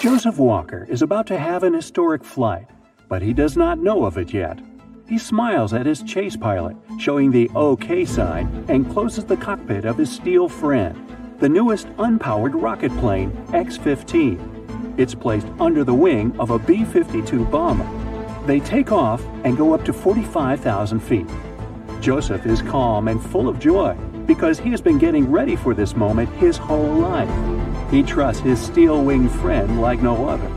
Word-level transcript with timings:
Joseph 0.00 0.38
Walker 0.38 0.86
is 0.88 1.02
about 1.02 1.26
to 1.26 1.38
have 1.38 1.62
an 1.62 1.74
historic 1.74 2.24
flight, 2.24 2.66
but 3.10 3.20
he 3.20 3.34
does 3.34 3.54
not 3.54 3.80
know 3.80 4.06
of 4.06 4.16
it 4.16 4.32
yet. 4.32 4.58
He 5.06 5.18
smiles 5.18 5.74
at 5.74 5.84
his 5.84 6.02
chase 6.02 6.38
pilot, 6.38 6.74
showing 6.98 7.30
the 7.30 7.50
OK 7.54 8.06
sign, 8.06 8.64
and 8.68 8.90
closes 8.90 9.26
the 9.26 9.36
cockpit 9.36 9.84
of 9.84 9.98
his 9.98 10.10
steel 10.10 10.48
friend, 10.48 10.96
the 11.38 11.50
newest 11.50 11.86
unpowered 11.98 12.54
rocket 12.54 12.96
plane, 12.96 13.30
X 13.52 13.76
15. 13.76 14.94
It's 14.96 15.14
placed 15.14 15.48
under 15.60 15.84
the 15.84 15.92
wing 15.92 16.34
of 16.40 16.48
a 16.48 16.58
B 16.58 16.82
52 16.82 17.44
bomber. 17.44 17.86
They 18.46 18.60
take 18.60 18.92
off 18.92 19.22
and 19.44 19.54
go 19.54 19.74
up 19.74 19.84
to 19.84 19.92
45,000 19.92 20.98
feet. 20.98 21.28
Joseph 22.00 22.46
is 22.46 22.62
calm 22.62 23.08
and 23.08 23.22
full 23.22 23.50
of 23.50 23.58
joy 23.58 23.94
because 24.26 24.58
he 24.58 24.70
has 24.70 24.80
been 24.80 24.96
getting 24.96 25.30
ready 25.30 25.56
for 25.56 25.74
this 25.74 25.94
moment 25.94 26.30
his 26.36 26.56
whole 26.56 26.94
life. 26.94 27.59
He 27.90 28.02
trusts 28.02 28.42
his 28.42 28.60
steel 28.60 29.02
winged 29.02 29.32
friend 29.32 29.80
like 29.80 30.00
no 30.00 30.28
other. 30.28 30.48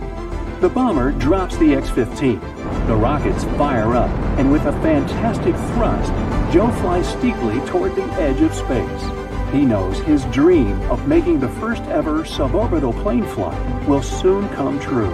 The 0.60 0.70
bomber 0.70 1.12
drops 1.12 1.58
the 1.58 1.73
X 1.73 1.90
15. 1.90 2.40
The 2.88 2.96
rockets 2.96 3.44
fire 3.58 3.96
up, 3.96 4.09
and 4.38 4.52
with 4.52 4.66
a 4.66 4.72
fantastic 4.84 5.56
thrust, 5.73 6.12
Joe 6.54 6.72
flies 6.80 7.08
steeply 7.08 7.59
toward 7.68 7.96
the 7.96 8.04
edge 8.22 8.42
of 8.42 8.54
space. 8.54 9.52
He 9.52 9.66
knows 9.66 10.00
his 10.00 10.23
dream 10.26 10.80
of 10.92 11.08
making 11.08 11.40
the 11.40 11.50
first 11.50 11.84
ever 11.84 12.23
suborbital 12.23 13.02
plane 13.02 13.26
flight 13.26 13.88
will 13.88 14.04
soon 14.04 14.48
come 14.50 14.80
true. 14.80 15.12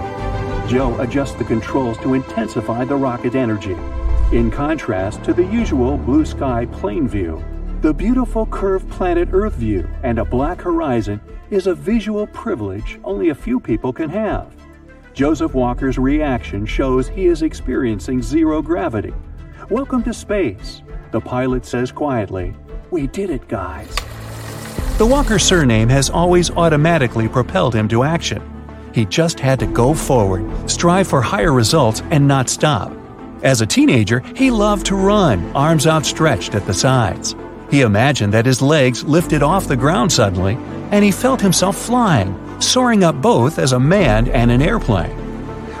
Joe 0.68 0.96
adjusts 1.00 1.34
the 1.34 1.44
controls 1.44 1.98
to 1.98 2.14
intensify 2.14 2.84
the 2.84 2.96
rocket 2.96 3.34
energy. 3.34 3.76
In 4.32 4.50
contrast 4.50 5.24
to 5.24 5.32
the 5.32 5.44
usual 5.44 5.96
blue 5.96 6.24
sky 6.24 6.66
plane 6.66 7.08
view, 7.08 7.42
the 7.80 7.94
beautiful 7.94 8.44
curved 8.44 8.90
planet 8.90 9.30
Earth 9.32 9.54
view 9.54 9.88
and 10.02 10.18
a 10.18 10.24
black 10.24 10.60
horizon 10.60 11.18
is 11.48 11.66
a 11.66 11.74
visual 11.74 12.26
privilege 12.26 13.00
only 13.04 13.30
a 13.30 13.34
few 13.34 13.58
people 13.58 13.90
can 13.90 14.10
have. 14.10 14.54
Joseph 15.14 15.54
Walker's 15.54 15.96
reaction 15.96 16.66
shows 16.66 17.08
he 17.08 17.24
is 17.24 17.40
experiencing 17.40 18.20
zero 18.20 18.60
gravity. 18.60 19.14
Welcome 19.70 20.02
to 20.02 20.12
space, 20.12 20.82
the 21.10 21.22
pilot 21.22 21.64
says 21.64 21.90
quietly. 21.90 22.54
We 22.90 23.06
did 23.06 23.30
it, 23.30 23.48
guys. 23.48 23.96
The 24.98 25.06
Walker 25.06 25.38
surname 25.38 25.88
has 25.88 26.10
always 26.10 26.50
automatically 26.50 27.28
propelled 27.28 27.74
him 27.74 27.88
to 27.88 28.02
action. 28.02 28.42
He 28.92 29.06
just 29.06 29.40
had 29.40 29.58
to 29.58 29.66
go 29.66 29.94
forward, 29.94 30.68
strive 30.68 31.08
for 31.08 31.22
higher 31.22 31.54
results, 31.54 32.02
and 32.10 32.28
not 32.28 32.50
stop. 32.50 32.92
As 33.42 33.62
a 33.62 33.66
teenager, 33.66 34.20
he 34.36 34.50
loved 34.50 34.84
to 34.86 34.96
run, 34.96 35.50
arms 35.56 35.86
outstretched 35.86 36.54
at 36.54 36.66
the 36.66 36.74
sides. 36.74 37.34
He 37.70 37.82
imagined 37.82 38.34
that 38.34 38.46
his 38.46 38.60
legs 38.60 39.04
lifted 39.04 39.42
off 39.42 39.68
the 39.68 39.76
ground 39.76 40.10
suddenly, 40.10 40.58
and 40.90 41.04
he 41.04 41.12
felt 41.12 41.40
himself 41.40 41.76
flying, 41.76 42.34
soaring 42.60 43.04
up 43.04 43.22
both 43.22 43.58
as 43.58 43.72
a 43.72 43.80
man 43.80 44.28
and 44.28 44.50
an 44.50 44.60
airplane. 44.60 45.16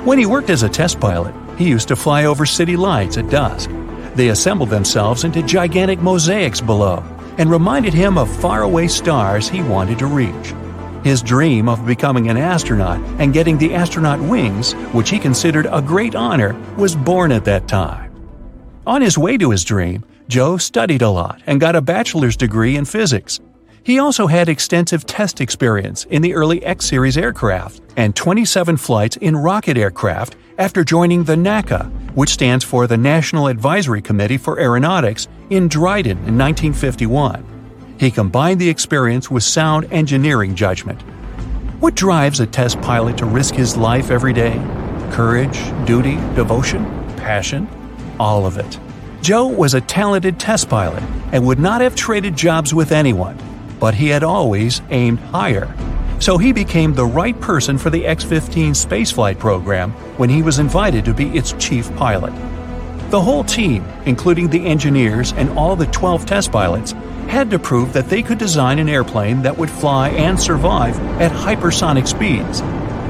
When 0.04 0.18
he 0.18 0.26
worked 0.26 0.50
as 0.50 0.62
a 0.62 0.68
test 0.68 1.00
pilot, 1.00 1.34
he 1.58 1.68
used 1.68 1.88
to 1.88 1.96
fly 1.96 2.24
over 2.24 2.46
city 2.46 2.76
lights 2.76 3.18
at 3.18 3.28
dusk. 3.28 3.70
They 4.14 4.28
assembled 4.28 4.70
themselves 4.70 5.24
into 5.24 5.42
gigantic 5.42 6.00
mosaics 6.00 6.60
below 6.60 7.02
and 7.38 7.50
reminded 7.50 7.92
him 7.92 8.18
of 8.18 8.34
faraway 8.40 8.86
stars 8.86 9.48
he 9.48 9.62
wanted 9.62 9.98
to 9.98 10.06
reach. 10.06 10.54
His 11.02 11.22
dream 11.22 11.68
of 11.68 11.86
becoming 11.86 12.28
an 12.28 12.36
astronaut 12.36 13.00
and 13.18 13.32
getting 13.32 13.58
the 13.58 13.74
astronaut 13.74 14.20
wings, 14.20 14.74
which 14.92 15.10
he 15.10 15.18
considered 15.18 15.66
a 15.70 15.82
great 15.82 16.14
honor, 16.14 16.54
was 16.76 16.94
born 16.94 17.32
at 17.32 17.46
that 17.46 17.66
time. 17.66 18.12
On 18.86 19.00
his 19.00 19.16
way 19.16 19.38
to 19.38 19.50
his 19.50 19.64
dream, 19.64 20.04
Joe 20.30 20.58
studied 20.58 21.02
a 21.02 21.10
lot 21.10 21.42
and 21.46 21.60
got 21.60 21.74
a 21.74 21.82
bachelor's 21.82 22.36
degree 22.36 22.76
in 22.76 22.84
physics. 22.84 23.40
He 23.82 23.98
also 23.98 24.28
had 24.28 24.48
extensive 24.48 25.04
test 25.04 25.40
experience 25.40 26.04
in 26.04 26.22
the 26.22 26.34
early 26.34 26.64
X 26.64 26.86
Series 26.86 27.18
aircraft 27.18 27.82
and 27.96 28.14
27 28.14 28.76
flights 28.76 29.16
in 29.16 29.36
rocket 29.36 29.76
aircraft 29.76 30.36
after 30.56 30.84
joining 30.84 31.24
the 31.24 31.34
NACA, 31.34 31.90
which 32.14 32.30
stands 32.30 32.62
for 32.62 32.86
the 32.86 32.96
National 32.96 33.48
Advisory 33.48 34.00
Committee 34.00 34.36
for 34.36 34.60
Aeronautics, 34.60 35.26
in 35.50 35.66
Dryden 35.66 36.18
in 36.18 36.38
1951. 36.38 37.96
He 37.98 38.12
combined 38.12 38.60
the 38.60 38.68
experience 38.68 39.32
with 39.32 39.42
sound 39.42 39.92
engineering 39.92 40.54
judgment. 40.54 41.02
What 41.80 41.96
drives 41.96 42.38
a 42.38 42.46
test 42.46 42.80
pilot 42.82 43.18
to 43.18 43.26
risk 43.26 43.56
his 43.56 43.76
life 43.76 44.12
every 44.12 44.32
day? 44.32 44.54
Courage, 45.10 45.58
duty, 45.86 46.14
devotion, 46.36 46.84
passion? 47.16 47.66
All 48.20 48.46
of 48.46 48.58
it. 48.58 48.78
Joe 49.22 49.48
was 49.48 49.74
a 49.74 49.82
talented 49.82 50.40
test 50.40 50.70
pilot 50.70 51.02
and 51.30 51.46
would 51.46 51.58
not 51.58 51.82
have 51.82 51.94
traded 51.94 52.34
jobs 52.34 52.72
with 52.72 52.90
anyone, 52.90 53.38
but 53.78 53.94
he 53.94 54.08
had 54.08 54.22
always 54.22 54.80
aimed 54.88 55.18
higher. 55.18 55.74
So 56.20 56.38
he 56.38 56.52
became 56.52 56.94
the 56.94 57.04
right 57.04 57.38
person 57.38 57.76
for 57.76 57.90
the 57.90 58.06
X 58.06 58.24
15 58.24 58.72
spaceflight 58.72 59.38
program 59.38 59.90
when 60.16 60.30
he 60.30 60.42
was 60.42 60.58
invited 60.58 61.04
to 61.04 61.12
be 61.12 61.36
its 61.36 61.52
chief 61.58 61.94
pilot. 61.96 62.32
The 63.10 63.20
whole 63.20 63.44
team, 63.44 63.84
including 64.06 64.48
the 64.48 64.64
engineers 64.64 65.34
and 65.34 65.50
all 65.50 65.76
the 65.76 65.86
12 65.86 66.24
test 66.24 66.50
pilots, 66.50 66.92
had 67.28 67.50
to 67.50 67.58
prove 67.58 67.92
that 67.92 68.08
they 68.08 68.22
could 68.22 68.38
design 68.38 68.78
an 68.78 68.88
airplane 68.88 69.42
that 69.42 69.58
would 69.58 69.70
fly 69.70 70.08
and 70.10 70.40
survive 70.40 70.98
at 71.20 71.30
hypersonic 71.30 72.08
speeds. 72.08 72.62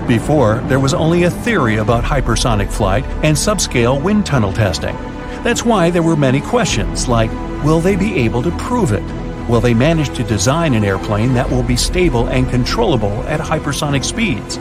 Before, 0.08 0.58
there 0.66 0.80
was 0.80 0.92
only 0.92 1.22
a 1.22 1.30
theory 1.30 1.76
about 1.76 2.02
hypersonic 2.02 2.70
flight 2.70 3.04
and 3.22 3.36
subscale 3.36 4.02
wind 4.02 4.26
tunnel 4.26 4.52
testing. 4.52 4.96
That's 5.42 5.64
why 5.64 5.88
there 5.88 6.02
were 6.02 6.16
many 6.16 6.42
questions 6.42 7.08
like 7.08 7.30
Will 7.64 7.80
they 7.80 7.96
be 7.96 8.14
able 8.14 8.42
to 8.42 8.50
prove 8.58 8.92
it? 8.92 9.02
Will 9.48 9.60
they 9.60 9.74
manage 9.74 10.14
to 10.16 10.24
design 10.24 10.74
an 10.74 10.84
airplane 10.84 11.34
that 11.34 11.50
will 11.50 11.62
be 11.62 11.76
stable 11.76 12.28
and 12.28 12.48
controllable 12.48 13.22
at 13.24 13.40
hypersonic 13.40 14.04
speeds? 14.04 14.58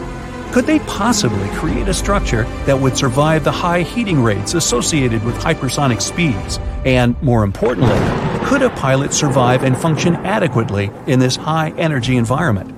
Could 0.54 0.66
they 0.66 0.80
possibly 0.80 1.48
create 1.52 1.88
a 1.88 1.94
structure 1.94 2.44
that 2.66 2.80
would 2.80 2.98
survive 2.98 3.44
the 3.44 3.52
high 3.52 3.84
heating 3.84 4.22
rates 4.22 4.54
associated 4.54 5.24
with 5.24 5.36
hypersonic 5.36 6.02
speeds? 6.02 6.60
And, 6.86 7.22
more 7.22 7.44
importantly, 7.44 8.00
could 8.46 8.62
a 8.62 8.70
pilot 8.72 9.14
survive 9.14 9.64
and 9.64 9.78
function 9.78 10.16
adequately 10.18 10.92
in 11.08 11.20
this 11.20 11.36
high 11.36 11.70
energy 11.78 12.18
environment? 12.18 12.72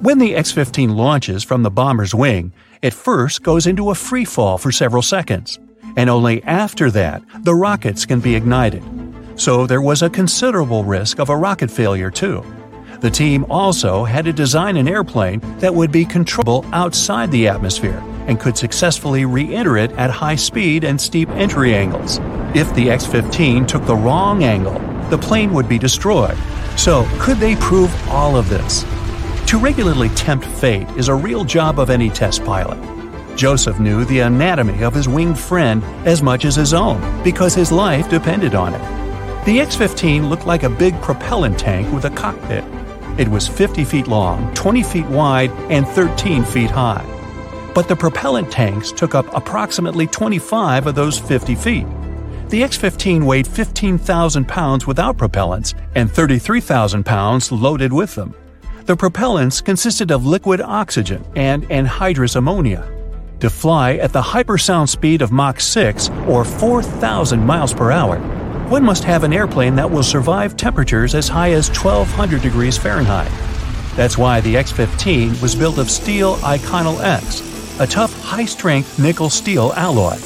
When 0.00 0.18
the 0.18 0.34
X 0.34 0.50
15 0.52 0.96
launches 0.96 1.44
from 1.44 1.62
the 1.62 1.70
bomber's 1.70 2.14
wing, 2.14 2.52
it 2.80 2.94
first 2.94 3.42
goes 3.42 3.66
into 3.66 3.90
a 3.90 3.94
free 3.94 4.24
fall 4.24 4.58
for 4.58 4.72
several 4.72 5.02
seconds 5.02 5.58
and 5.96 6.08
only 6.10 6.42
after 6.44 6.90
that 6.90 7.22
the 7.40 7.54
rockets 7.54 8.06
can 8.06 8.20
be 8.20 8.34
ignited. 8.34 8.82
So 9.36 9.66
there 9.66 9.80
was 9.80 10.02
a 10.02 10.10
considerable 10.10 10.84
risk 10.84 11.18
of 11.18 11.28
a 11.28 11.36
rocket 11.36 11.70
failure, 11.70 12.10
too. 12.10 12.44
The 13.00 13.10
team 13.10 13.44
also 13.50 14.04
had 14.04 14.26
to 14.26 14.32
design 14.32 14.76
an 14.76 14.86
airplane 14.86 15.40
that 15.58 15.74
would 15.74 15.90
be 15.90 16.04
controllable 16.04 16.64
outside 16.72 17.32
the 17.32 17.48
atmosphere 17.48 18.00
and 18.28 18.38
could 18.38 18.56
successfully 18.56 19.24
re 19.24 19.52
enter 19.52 19.76
it 19.76 19.90
at 19.92 20.10
high 20.10 20.36
speed 20.36 20.84
and 20.84 21.00
steep 21.00 21.28
entry 21.30 21.74
angles. 21.74 22.20
If 22.54 22.72
the 22.74 22.90
X 22.90 23.04
15 23.04 23.66
took 23.66 23.84
the 23.86 23.96
wrong 23.96 24.44
angle, 24.44 24.78
the 25.10 25.18
plane 25.18 25.52
would 25.52 25.68
be 25.68 25.78
destroyed. 25.78 26.38
So, 26.76 27.06
could 27.18 27.38
they 27.38 27.56
prove 27.56 27.92
all 28.08 28.36
of 28.36 28.48
this? 28.48 28.84
To 29.48 29.58
regularly 29.58 30.08
tempt 30.10 30.46
fate 30.46 30.88
is 30.90 31.08
a 31.08 31.14
real 31.14 31.44
job 31.44 31.80
of 31.80 31.90
any 31.90 32.08
test 32.08 32.44
pilot. 32.44 32.78
Joseph 33.36 33.80
knew 33.80 34.04
the 34.04 34.20
anatomy 34.20 34.82
of 34.82 34.94
his 34.94 35.08
winged 35.08 35.38
friend 35.38 35.82
as 36.06 36.22
much 36.22 36.44
as 36.44 36.56
his 36.56 36.74
own 36.74 37.00
because 37.22 37.54
his 37.54 37.72
life 37.72 38.08
depended 38.08 38.54
on 38.54 38.74
it. 38.74 39.44
The 39.44 39.60
X 39.60 39.74
15 39.74 40.28
looked 40.28 40.46
like 40.46 40.62
a 40.62 40.70
big 40.70 41.00
propellant 41.00 41.58
tank 41.58 41.92
with 41.92 42.04
a 42.04 42.10
cockpit. 42.10 42.64
It 43.18 43.28
was 43.28 43.48
50 43.48 43.84
feet 43.84 44.06
long, 44.06 44.54
20 44.54 44.82
feet 44.82 45.06
wide, 45.06 45.50
and 45.70 45.86
13 45.86 46.44
feet 46.44 46.70
high. 46.70 47.04
But 47.74 47.88
the 47.88 47.96
propellant 47.96 48.50
tanks 48.52 48.92
took 48.92 49.14
up 49.14 49.26
approximately 49.34 50.06
25 50.06 50.86
of 50.86 50.94
those 50.94 51.18
50 51.18 51.54
feet. 51.54 51.86
The 52.50 52.62
X 52.62 52.76
15 52.76 53.24
weighed 53.24 53.46
15,000 53.46 54.46
pounds 54.46 54.86
without 54.86 55.16
propellants 55.16 55.74
and 55.94 56.10
33,000 56.10 57.04
pounds 57.04 57.50
loaded 57.50 57.92
with 57.92 58.14
them. 58.14 58.34
The 58.84 58.96
propellants 58.96 59.64
consisted 59.64 60.10
of 60.10 60.26
liquid 60.26 60.60
oxygen 60.60 61.24
and 61.34 61.64
anhydrous 61.70 62.36
ammonia. 62.36 62.91
To 63.42 63.50
fly 63.50 63.94
at 63.94 64.12
the 64.12 64.22
hypersound 64.22 64.88
speed 64.88 65.20
of 65.20 65.32
Mach 65.32 65.58
6 65.58 66.10
or 66.28 66.44
4,000 66.44 67.44
miles 67.44 67.74
per 67.74 67.90
hour, 67.90 68.20
one 68.68 68.84
must 68.84 69.02
have 69.02 69.24
an 69.24 69.32
airplane 69.32 69.74
that 69.74 69.90
will 69.90 70.04
survive 70.04 70.56
temperatures 70.56 71.16
as 71.16 71.26
high 71.26 71.50
as 71.50 71.68
1200 71.68 72.40
degrees 72.40 72.78
Fahrenheit. 72.78 73.32
That's 73.96 74.16
why 74.16 74.40
the 74.42 74.56
X 74.56 74.70
15 74.70 75.40
was 75.40 75.56
built 75.56 75.78
of 75.78 75.90
steel 75.90 76.36
Inconel 76.36 77.02
X, 77.02 77.40
a 77.80 77.86
tough, 77.88 78.16
high 78.22 78.44
strength 78.44 79.00
nickel 79.00 79.28
steel 79.28 79.72
alloy. 79.74 80.18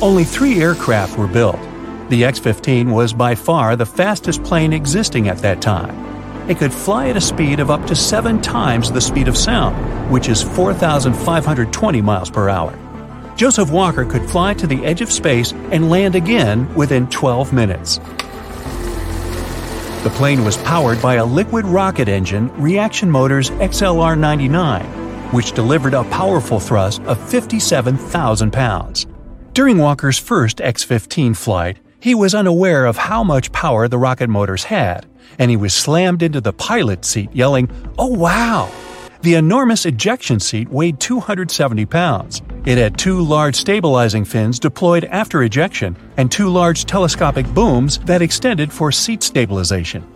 Only 0.00 0.24
three 0.24 0.62
aircraft 0.62 1.18
were 1.18 1.28
built. 1.28 1.60
The 2.08 2.24
X 2.24 2.38
15 2.38 2.90
was 2.90 3.12
by 3.12 3.34
far 3.34 3.76
the 3.76 3.84
fastest 3.84 4.42
plane 4.42 4.72
existing 4.72 5.28
at 5.28 5.36
that 5.40 5.60
time. 5.60 6.13
It 6.46 6.58
could 6.58 6.72
fly 6.72 7.08
at 7.08 7.16
a 7.16 7.20
speed 7.22 7.58
of 7.58 7.70
up 7.70 7.86
to 7.86 7.96
seven 7.96 8.42
times 8.42 8.92
the 8.92 9.00
speed 9.00 9.28
of 9.28 9.36
sound, 9.36 10.10
which 10.10 10.28
is 10.28 10.42
4,520 10.42 12.02
miles 12.02 12.30
per 12.30 12.50
hour. 12.50 12.78
Joseph 13.34 13.70
Walker 13.70 14.04
could 14.04 14.28
fly 14.28 14.52
to 14.54 14.66
the 14.66 14.84
edge 14.84 15.00
of 15.00 15.10
space 15.10 15.52
and 15.70 15.90
land 15.90 16.14
again 16.14 16.72
within 16.74 17.08
12 17.08 17.52
minutes. 17.52 17.98
The 20.04 20.12
plane 20.16 20.44
was 20.44 20.58
powered 20.58 21.00
by 21.00 21.14
a 21.14 21.24
liquid 21.24 21.64
rocket 21.64 22.08
engine 22.08 22.52
Reaction 22.60 23.10
Motors 23.10 23.48
XLR 23.52 24.18
99, 24.18 24.84
which 25.32 25.52
delivered 25.52 25.94
a 25.94 26.04
powerful 26.04 26.60
thrust 26.60 27.00
of 27.04 27.30
57,000 27.30 28.52
pounds. 28.52 29.06
During 29.54 29.78
Walker's 29.78 30.18
first 30.18 30.60
X 30.60 30.84
15 30.84 31.32
flight, 31.32 31.78
he 32.04 32.14
was 32.14 32.34
unaware 32.34 32.84
of 32.84 32.98
how 32.98 33.24
much 33.24 33.50
power 33.50 33.88
the 33.88 33.96
rocket 33.96 34.28
motors 34.28 34.64
had, 34.64 35.06
and 35.38 35.50
he 35.50 35.56
was 35.56 35.72
slammed 35.72 36.22
into 36.22 36.38
the 36.38 36.52
pilot 36.52 37.02
seat 37.02 37.30
yelling, 37.32 37.66
Oh 37.98 38.08
wow! 38.08 38.70
The 39.22 39.36
enormous 39.36 39.86
ejection 39.86 40.38
seat 40.38 40.68
weighed 40.68 41.00
270 41.00 41.86
pounds. 41.86 42.42
It 42.66 42.76
had 42.76 42.98
two 42.98 43.22
large 43.22 43.56
stabilizing 43.56 44.26
fins 44.26 44.58
deployed 44.58 45.04
after 45.04 45.44
ejection 45.44 45.96
and 46.18 46.30
two 46.30 46.50
large 46.50 46.84
telescopic 46.84 47.46
booms 47.54 47.96
that 48.00 48.20
extended 48.20 48.70
for 48.70 48.92
seat 48.92 49.22
stabilization. 49.22 50.06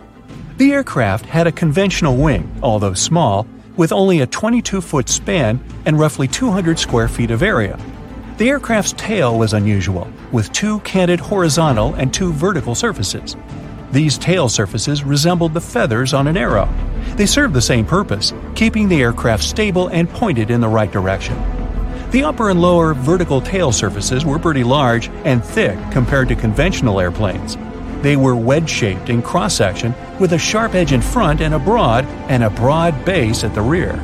The 0.58 0.72
aircraft 0.72 1.24
had 1.24 1.46
a 1.46 1.52
conventional 1.52 2.18
wing, 2.18 2.54
although 2.62 2.92
small, 2.92 3.46
with 3.78 3.92
only 3.92 4.20
a 4.20 4.26
22 4.26 4.82
foot 4.82 5.08
span 5.08 5.58
and 5.86 5.98
roughly 5.98 6.28
200 6.28 6.78
square 6.78 7.08
feet 7.08 7.30
of 7.30 7.42
area. 7.42 7.78
The 8.38 8.50
aircraft's 8.50 8.92
tail 8.92 9.36
was 9.36 9.52
unusual, 9.52 10.08
with 10.30 10.52
two 10.52 10.78
canted 10.80 11.18
horizontal 11.18 11.94
and 11.94 12.14
two 12.14 12.32
vertical 12.32 12.76
surfaces. 12.76 13.36
These 13.90 14.16
tail 14.16 14.48
surfaces 14.48 15.02
resembled 15.02 15.54
the 15.54 15.60
feathers 15.60 16.14
on 16.14 16.28
an 16.28 16.36
arrow. 16.36 16.72
They 17.16 17.26
served 17.26 17.52
the 17.52 17.60
same 17.60 17.84
purpose, 17.84 18.32
keeping 18.54 18.88
the 18.88 19.02
aircraft 19.02 19.42
stable 19.42 19.88
and 19.88 20.08
pointed 20.08 20.52
in 20.52 20.60
the 20.60 20.68
right 20.68 20.92
direction. 20.92 21.36
The 22.12 22.22
upper 22.22 22.50
and 22.50 22.62
lower 22.62 22.94
vertical 22.94 23.40
tail 23.40 23.72
surfaces 23.72 24.24
were 24.24 24.38
pretty 24.38 24.62
large 24.62 25.08
and 25.24 25.44
thick 25.44 25.76
compared 25.90 26.28
to 26.28 26.36
conventional 26.36 27.00
airplanes. 27.00 27.56
They 28.02 28.14
were 28.14 28.36
wedge-shaped 28.36 29.10
in 29.10 29.20
cross-section 29.20 29.96
with 30.20 30.32
a 30.32 30.38
sharp 30.38 30.76
edge 30.76 30.92
in 30.92 31.02
front 31.02 31.40
and 31.40 31.54
a 31.54 31.58
broad 31.58 32.04
and 32.28 32.44
a 32.44 32.50
broad 32.50 33.04
base 33.04 33.42
at 33.42 33.56
the 33.56 33.62
rear. 33.62 33.96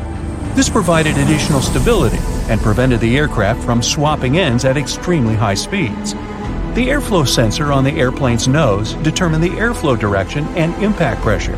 This 0.56 0.68
provided 0.68 1.16
additional 1.18 1.60
stability 1.60 2.18
and 2.48 2.60
prevented 2.60 3.00
the 3.00 3.16
aircraft 3.16 3.62
from 3.64 3.82
swapping 3.82 4.38
ends 4.38 4.64
at 4.64 4.76
extremely 4.76 5.34
high 5.34 5.54
speeds. 5.54 6.14
The 6.74 6.88
airflow 6.88 7.26
sensor 7.26 7.72
on 7.72 7.84
the 7.84 7.92
airplane's 7.92 8.48
nose 8.48 8.94
determined 8.94 9.44
the 9.44 9.50
airflow 9.50 9.98
direction 9.98 10.44
and 10.56 10.74
impact 10.82 11.22
pressure. 11.22 11.56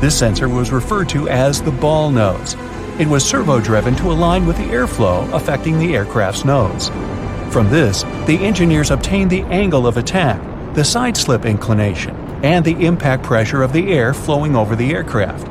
This 0.00 0.18
sensor 0.18 0.48
was 0.48 0.70
referred 0.70 1.08
to 1.10 1.28
as 1.28 1.60
the 1.60 1.72
ball 1.72 2.10
nose. 2.10 2.54
It 2.98 3.08
was 3.08 3.24
servo 3.24 3.60
driven 3.60 3.96
to 3.96 4.12
align 4.12 4.46
with 4.46 4.56
the 4.56 4.68
airflow 4.68 5.32
affecting 5.32 5.78
the 5.78 5.96
aircraft's 5.96 6.44
nose. 6.44 6.90
From 7.52 7.70
this, 7.70 8.02
the 8.26 8.38
engineers 8.40 8.90
obtained 8.90 9.30
the 9.30 9.42
angle 9.42 9.86
of 9.86 9.96
attack, 9.96 10.40
the 10.74 10.84
side 10.84 11.16
slip 11.16 11.44
inclination, 11.44 12.14
and 12.44 12.64
the 12.64 12.86
impact 12.86 13.24
pressure 13.24 13.62
of 13.62 13.72
the 13.72 13.92
air 13.92 14.14
flowing 14.14 14.54
over 14.54 14.76
the 14.76 14.92
aircraft. 14.92 15.48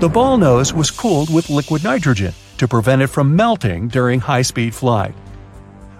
The 0.00 0.08
ball 0.08 0.38
nose 0.38 0.72
was 0.72 0.90
cooled 0.90 1.32
with 1.32 1.50
liquid 1.50 1.82
nitrogen 1.82 2.34
to 2.60 2.68
prevent 2.68 3.00
it 3.00 3.06
from 3.06 3.34
melting 3.34 3.88
during 3.88 4.20
high 4.20 4.42
speed 4.42 4.74
flight. 4.74 5.14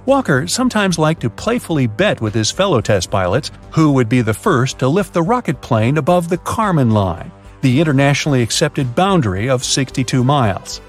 Walker 0.04 0.46
sometimes 0.46 0.98
liked 0.98 1.22
to 1.22 1.30
playfully 1.30 1.86
bet 1.86 2.20
with 2.20 2.34
his 2.34 2.50
fellow 2.50 2.82
test 2.82 3.10
pilots 3.10 3.50
who 3.70 3.92
would 3.92 4.10
be 4.10 4.20
the 4.20 4.34
first 4.34 4.78
to 4.78 4.86
lift 4.86 5.14
the 5.14 5.22
rocket 5.22 5.62
plane 5.62 5.96
above 5.96 6.28
the 6.28 6.36
Kármán 6.36 6.92
line, 6.92 7.32
the 7.62 7.80
internationally 7.80 8.42
accepted 8.42 8.94
boundary 8.94 9.48
of 9.48 9.64
62 9.64 10.22
miles. 10.22 10.82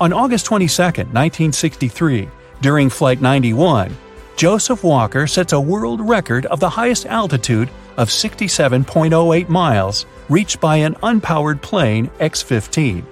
On 0.00 0.12
August 0.12 0.46
22, 0.46 0.82
1963, 0.82 2.28
during 2.60 2.90
Flight 2.90 3.20
91, 3.20 3.96
Joseph 4.36 4.82
Walker 4.82 5.28
sets 5.28 5.52
a 5.52 5.60
world 5.60 6.00
record 6.00 6.46
of 6.46 6.58
the 6.58 6.70
highest 6.70 7.06
altitude 7.06 7.70
of 7.96 8.08
67.08 8.08 9.48
miles 9.48 10.06
reached 10.28 10.60
by 10.60 10.78
an 10.78 10.96
unpowered 11.04 11.62
plane 11.62 12.10
X 12.18 12.42
15. 12.42 13.06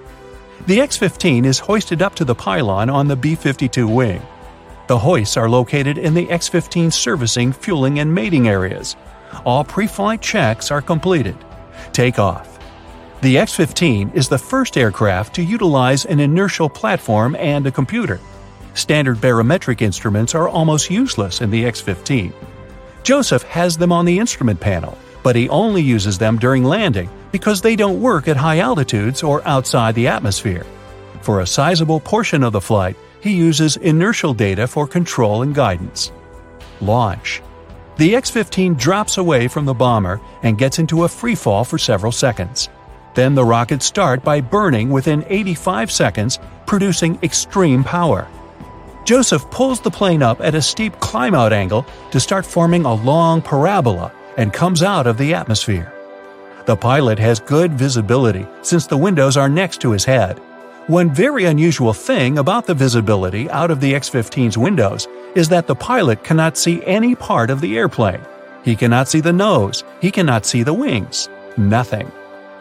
The 0.65 0.79
X 0.79 0.95
15 0.95 1.43
is 1.43 1.59
hoisted 1.59 2.01
up 2.01 2.15
to 2.15 2.23
the 2.23 2.33
pylon 2.33 2.89
on 2.89 3.09
the 3.09 3.17
B 3.17 3.35
52 3.35 3.85
wing. 3.85 4.21
The 4.87 4.97
hoists 4.97 5.35
are 5.35 5.49
located 5.49 5.97
in 5.97 6.13
the 6.13 6.29
X 6.31 6.47
15 6.47 6.89
servicing, 6.89 7.51
fueling, 7.51 7.99
and 7.99 8.15
mating 8.15 8.47
areas. 8.47 8.95
All 9.43 9.65
pre 9.65 9.87
flight 9.87 10.21
checks 10.21 10.71
are 10.71 10.81
completed. 10.81 11.35
Takeoff. 11.91 12.59
The 13.21 13.37
X 13.37 13.53
15 13.53 14.11
is 14.11 14.29
the 14.29 14.37
first 14.37 14.77
aircraft 14.77 15.35
to 15.35 15.43
utilize 15.43 16.05
an 16.05 16.21
inertial 16.21 16.69
platform 16.69 17.35
and 17.35 17.67
a 17.67 17.71
computer. 17.71 18.21
Standard 18.73 19.19
barometric 19.19 19.81
instruments 19.81 20.33
are 20.33 20.47
almost 20.47 20.89
useless 20.89 21.41
in 21.41 21.51
the 21.51 21.65
X 21.65 21.81
15. 21.81 22.31
Joseph 23.03 23.43
has 23.43 23.77
them 23.77 23.91
on 23.91 24.05
the 24.05 24.17
instrument 24.17 24.61
panel, 24.61 24.97
but 25.23 25.35
he 25.35 25.49
only 25.49 25.81
uses 25.81 26.17
them 26.17 26.39
during 26.39 26.63
landing 26.63 27.09
because 27.33 27.61
they 27.61 27.75
don't 27.75 27.99
work 27.99 28.29
at 28.29 28.37
high 28.37 28.59
altitudes 28.59 29.23
or 29.23 29.45
outside 29.45 29.95
the 29.95 30.07
atmosphere. 30.07 30.65
For 31.21 31.41
a 31.41 31.47
sizable 31.47 31.99
portion 31.99 32.43
of 32.43 32.53
the 32.53 32.61
flight, 32.61 32.95
he 33.21 33.33
uses 33.33 33.75
inertial 33.77 34.33
data 34.33 34.67
for 34.67 34.85
control 34.85 35.41
and 35.41 35.55
guidance. 35.55 36.11
Launch. 36.79 37.41
The 37.97 38.15
X 38.15 38.29
15 38.29 38.75
drops 38.75 39.17
away 39.17 39.47
from 39.47 39.65
the 39.65 39.73
bomber 39.73 40.21
and 40.43 40.57
gets 40.57 40.77
into 40.77 41.05
a 41.05 41.09
free 41.09 41.35
fall 41.35 41.63
for 41.65 41.77
several 41.77 42.11
seconds. 42.11 42.69
Then 43.15 43.33
the 43.33 43.45
rockets 43.45 43.85
start 43.85 44.23
by 44.23 44.41
burning 44.41 44.89
within 44.89 45.25
85 45.27 45.91
seconds, 45.91 46.39
producing 46.67 47.17
extreme 47.23 47.83
power. 47.83 48.27
Joseph 49.05 49.49
pulls 49.49 49.81
the 49.81 49.91
plane 49.91 50.21
up 50.21 50.39
at 50.39 50.55
a 50.55 50.61
steep 50.61 50.99
climb 50.99 51.33
out 51.33 51.51
angle 51.51 51.85
to 52.11 52.19
start 52.19 52.45
forming 52.45 52.85
a 52.85 52.93
long 52.93 53.41
parabola 53.41 54.11
and 54.37 54.53
comes 54.53 54.83
out 54.83 55.07
of 55.07 55.17
the 55.17 55.33
atmosphere. 55.33 55.93
The 56.65 56.75
pilot 56.77 57.19
has 57.19 57.39
good 57.39 57.73
visibility 57.73 58.47
since 58.61 58.87
the 58.87 58.97
windows 58.97 59.37
are 59.37 59.49
next 59.49 59.81
to 59.81 59.91
his 59.91 60.05
head 60.05 60.39
one 60.87 61.13
very 61.13 61.45
unusual 61.45 61.93
thing 61.93 62.39
about 62.39 62.65
the 62.65 62.73
visibility 62.73 63.49
out 63.51 63.71
of 63.71 63.79
the 63.79 63.95
X 63.95 64.09
15's 64.09 64.57
windows 64.57 65.07
is 65.33 65.47
that 65.47 65.65
the 65.65 65.75
pilot 65.75 66.25
cannot 66.25 66.57
see 66.57 66.83
any 66.83 67.15
part 67.15 67.49
of 67.49 67.61
the 67.61 67.77
airplane. 67.77 68.19
He 68.65 68.75
cannot 68.75 69.07
see 69.07 69.21
the 69.21 69.31
nose, 69.31 69.85
he 70.01 70.11
cannot 70.11 70.45
see 70.45 70.61
the 70.61 70.73
wings. 70.73 71.29
Nothing. 71.55 72.11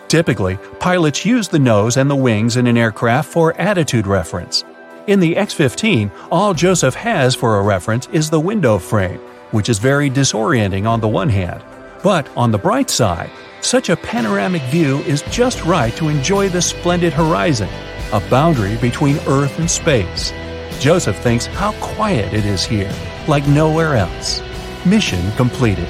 Typically, 0.07 0.57
pilots 0.79 1.27
use 1.27 1.49
the 1.49 1.59
nose 1.59 1.97
and 1.97 2.09
the 2.09 2.15
wings 2.15 2.57
in 2.57 2.69
an 2.69 2.77
aircraft 2.77 3.29
for 3.29 3.61
attitude 3.61 4.07
reference. 4.07 4.65
In 5.09 5.19
the 5.19 5.37
X 5.37 5.53
15, 5.53 6.09
all 6.31 6.55
Joseph 6.55 6.95
has 6.95 7.35
for 7.35 7.59
a 7.59 7.63
reference 7.63 8.07
is 8.13 8.31
the 8.31 8.39
window 8.39 8.79
frame, 8.79 9.19
which 9.51 9.69
is 9.69 9.81
very 9.81 10.09
disorienting 10.09 10.87
on 10.87 11.01
the 11.01 11.09
one 11.09 11.29
hand. 11.29 11.61
But 12.03 12.29
on 12.37 12.51
the 12.51 12.59
bright 12.59 12.91
side, 12.91 13.31
such 13.61 13.89
a 13.89 13.97
panoramic 13.97 14.63
view 14.63 14.99
is 15.01 15.23
just 15.31 15.65
right 15.65 15.95
to 15.97 16.09
enjoy 16.09 16.49
the 16.49 16.63
splendid 16.63 17.13
horizon 17.13 17.69
a 18.13 18.21
boundary 18.29 18.77
between 18.77 19.19
Earth 19.27 19.59
and 19.59 19.71
space. 19.71 20.33
Joseph 20.79 21.17
thinks 21.19 21.47
how 21.47 21.73
quiet 21.81 22.35
it 22.35 22.45
is 22.45 22.65
here, 22.65 22.93
like 23.27 23.47
nowhere 23.49 23.97
else. 23.97 24.43
Mission 24.85 25.33
completed. 25.33 25.89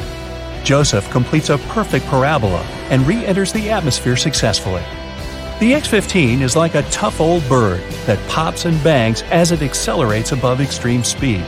Joseph 0.63 1.11
completes 1.11 1.51
a 1.51 1.59
perfect 1.59 2.07
parabola 2.07 2.61
and 2.91 3.07
re 3.07 3.27
enters 3.27 3.53
the 3.53 3.71
atmosphere 3.71 4.17
successfully. 4.17 4.83
The 5.59 5.75
X 5.75 5.89
15 5.89 6.43
is 6.43 6.57
like 6.57 6.77
a 6.77 6.83
tough 6.91 7.21
old 7.21 7.47
bird 7.49 7.81
that 8.07 8.29
pops 8.29 8.65
and 8.65 8.83
bangs 8.85 9.23
as 9.23 9.51
it 9.51 9.63
accelerates 9.63 10.33
above 10.33 10.61
extreme 10.61 11.03
speed. 11.03 11.45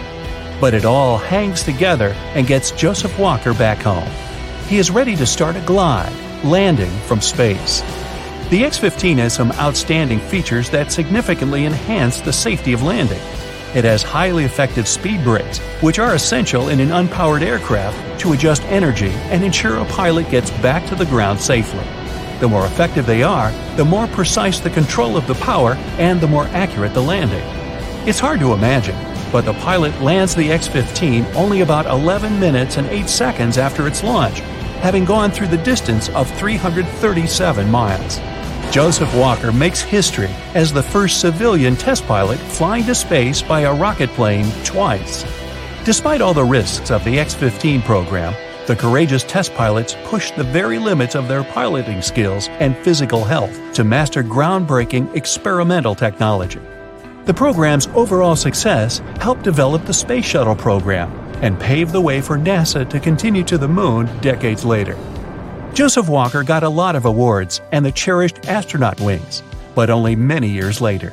But 0.61 0.75
it 0.75 0.85
all 0.85 1.19
hangs 1.19 1.63
together 1.63 2.09
and 2.35 2.47
gets 2.47 2.73
Joseph 2.73 3.17
Walker 3.19 3.55
back 3.55 3.79
home. 3.79 4.09
He 4.69 4.79
is 4.79 4.91
ready 4.91 5.15
to 5.17 5.27
start 5.27 5.57
a 5.57 5.61
glide, 5.61 6.13
landing 6.43 6.91
from 7.07 7.21
space. 7.21 7.83
The 8.49 8.65
X-15 8.65 9.19
has 9.19 9.35
some 9.35 9.53
outstanding 9.53 10.21
features 10.21 10.71
that 10.71 10.91
significantly 10.91 11.67
enhance 11.67 12.21
the 12.21 12.33
safety 12.33 12.73
of 12.73 12.83
landing. 12.83 13.21
It 13.75 13.85
has 13.85 14.03
highly 14.03 14.45
effective 14.45 14.89
speed 14.89 15.23
brakes, 15.23 15.59
which 15.83 15.99
are 15.99 16.15
essential 16.15 16.71
in 16.71 16.81
an 16.81 16.93
unpowered 16.93 17.43
aircraft 17.43 18.21
to 18.21 18.33
adjust 18.33 18.63
energy 18.65 19.11
and 19.31 19.45
ensure 19.45 19.77
a 19.77 19.85
pilot 19.85 20.31
gets 20.31 20.51
back 20.63 20.87
to 20.89 20.95
the 20.95 21.07
ground 21.07 21.41
safely. 21.41 21.85
The 22.41 22.49
more 22.49 22.65
effective 22.65 23.05
they 23.05 23.23
are, 23.23 23.53
the 23.77 23.85
more 23.85 24.07
precise 24.07 24.61
the 24.61 24.71
control 24.71 25.19
of 25.19 25.27
the 25.27 25.35
power 25.35 25.75
and 25.99 26.21
the 26.21 26.29
more 26.29 26.47
accurate 26.49 26.95
the 26.95 27.03
landing. 27.03 27.45
It's 28.09 28.21
hard 28.21 28.41
to 28.41 28.55
imagine, 28.55 28.97
but 29.35 29.45
the 29.45 29.53
pilot 29.55 30.01
lands 30.01 30.33
the 30.33 30.53
X 30.53 30.69
15 30.69 31.27
only 31.35 31.63
about 31.63 31.87
11 31.87 32.39
minutes 32.39 32.77
and 32.77 32.87
8 32.87 33.09
seconds 33.09 33.59
after 33.59 33.89
its 33.89 34.05
launch, 34.05 34.39
having 34.79 35.05
gone 35.05 35.33
through 35.33 35.49
the 35.49 35.57
distance 35.57 36.09
of 36.11 36.31
337 36.39 37.69
miles. 37.69 38.21
Joseph 38.73 39.13
Walker 39.13 39.51
makes 39.51 39.81
history 39.81 40.31
as 40.55 40.73
the 40.73 40.85
first 40.85 41.21
civilian 41.21 41.75
test 41.75 42.07
pilot 42.07 42.39
flying 42.39 42.85
to 42.85 42.95
space 42.95 43.43
by 43.43 43.63
a 43.63 43.75
rocket 43.75 44.09
plane 44.11 44.49
twice. 44.63 45.25
Despite 45.85 46.21
all 46.21 46.33
the 46.33 46.45
risks 46.45 46.93
of 46.93 47.03
the 47.03 47.19
X 47.19 47.35
15 47.35 47.83
program, 47.83 48.35
the 48.69 48.77
courageous 48.77 49.25
test 49.25 49.53
pilots 49.55 49.97
pushed 50.05 50.37
the 50.37 50.45
very 50.45 50.79
limits 50.79 51.17
of 51.17 51.27
their 51.27 51.43
piloting 51.43 52.03
skills 52.03 52.47
and 52.61 52.77
physical 52.77 53.25
health 53.25 53.75
to 53.75 53.83
master 53.83 54.23
groundbreaking 54.23 55.13
experimental 55.17 55.97
technology. 55.97 56.61
The 57.25 57.35
program's 57.35 57.87
overall 57.95 58.37
success 58.37 58.99
helped 59.21 59.43
develop 59.45 59.85
the 59.85 59.95
Space 59.95 60.27
Shuttle 60.27 60.55
program 60.55 61.11
and 61.43 61.59
paved 61.59 61.93
the 61.93 62.01
way 62.01 62.21
for 62.21 62.37
NASA 62.37 62.89
to 62.91 63.01
continue 63.01 63.43
to 63.45 63.57
the 63.57 63.69
moon 63.69 64.09
decades 64.21 64.65
later. 64.65 64.97
Joseph 65.73 66.09
Walker 66.09 66.45
got 66.45 66.63
a 66.63 66.69
lot 66.69 66.97
of 66.97 67.07
awards 67.07 67.61
and 67.73 67.85
the 67.85 67.93
cherished 67.93 68.47
astronaut 68.49 69.01
wings, 69.01 69.43
but 69.75 69.91
only 69.91 70.15
many 70.15 70.49
years 70.49 70.81
later. 70.81 71.13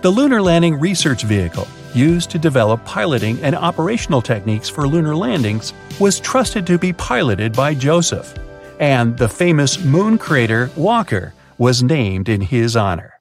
The 0.00 0.10
Lunar 0.10 0.42
Landing 0.42 0.80
Research 0.80 1.22
Vehicle, 1.22 1.68
used 1.94 2.30
to 2.30 2.38
develop 2.38 2.84
piloting 2.84 3.38
and 3.42 3.54
operational 3.54 4.20
techniques 4.20 4.68
for 4.68 4.86
lunar 4.86 5.14
landings, 5.14 5.72
was 6.00 6.20
trusted 6.20 6.66
to 6.66 6.78
be 6.78 6.92
piloted 6.92 7.52
by 7.52 7.74
Joseph, 7.74 8.34
and 8.80 9.16
the 9.16 9.28
famous 9.28 9.82
moon 9.84 10.18
crater 10.18 10.70
Walker 10.76 11.32
was 11.56 11.82
named 11.82 12.28
in 12.28 12.40
his 12.40 12.76
honor. 12.76 13.13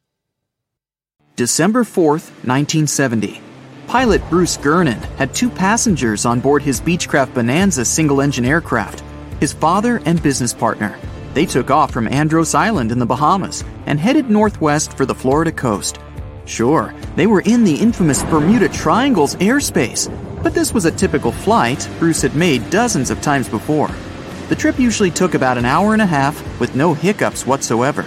December 1.35 1.83
4th, 1.83 2.29
1970. 2.45 3.41
Pilot 3.87 4.21
Bruce 4.29 4.55
Gernon 4.55 4.99
had 5.17 5.33
two 5.33 5.49
passengers 5.49 6.27
on 6.27 6.39
board 6.39 6.61
his 6.61 6.79
Beechcraft 6.79 7.33
Bonanza 7.33 7.83
single 7.85 8.21
engine 8.21 8.45
aircraft 8.45 9.03
his 9.39 9.51
father 9.51 9.99
and 10.05 10.21
business 10.21 10.53
partner. 10.53 10.95
They 11.33 11.47
took 11.47 11.71
off 11.71 11.91
from 11.91 12.07
Andros 12.07 12.53
Island 12.53 12.91
in 12.91 12.99
the 12.99 13.05
Bahamas 13.07 13.63
and 13.87 13.99
headed 13.99 14.29
northwest 14.29 14.95
for 14.95 15.07
the 15.07 15.15
Florida 15.15 15.51
coast. 15.51 15.97
Sure, 16.45 16.93
they 17.15 17.25
were 17.25 17.41
in 17.41 17.63
the 17.63 17.75
infamous 17.75 18.21
Bermuda 18.25 18.69
Triangle's 18.69 19.35
airspace, 19.37 20.07
but 20.43 20.53
this 20.53 20.71
was 20.71 20.85
a 20.85 20.91
typical 20.91 21.31
flight 21.31 21.89
Bruce 21.97 22.21
had 22.21 22.35
made 22.35 22.69
dozens 22.69 23.09
of 23.09 23.21
times 23.23 23.49
before. 23.49 23.89
The 24.49 24.55
trip 24.55 24.77
usually 24.77 25.09
took 25.09 25.33
about 25.33 25.57
an 25.57 25.65
hour 25.65 25.93
and 25.93 26.01
a 26.03 26.05
half 26.05 26.59
with 26.59 26.75
no 26.75 26.93
hiccups 26.93 27.47
whatsoever. 27.47 28.05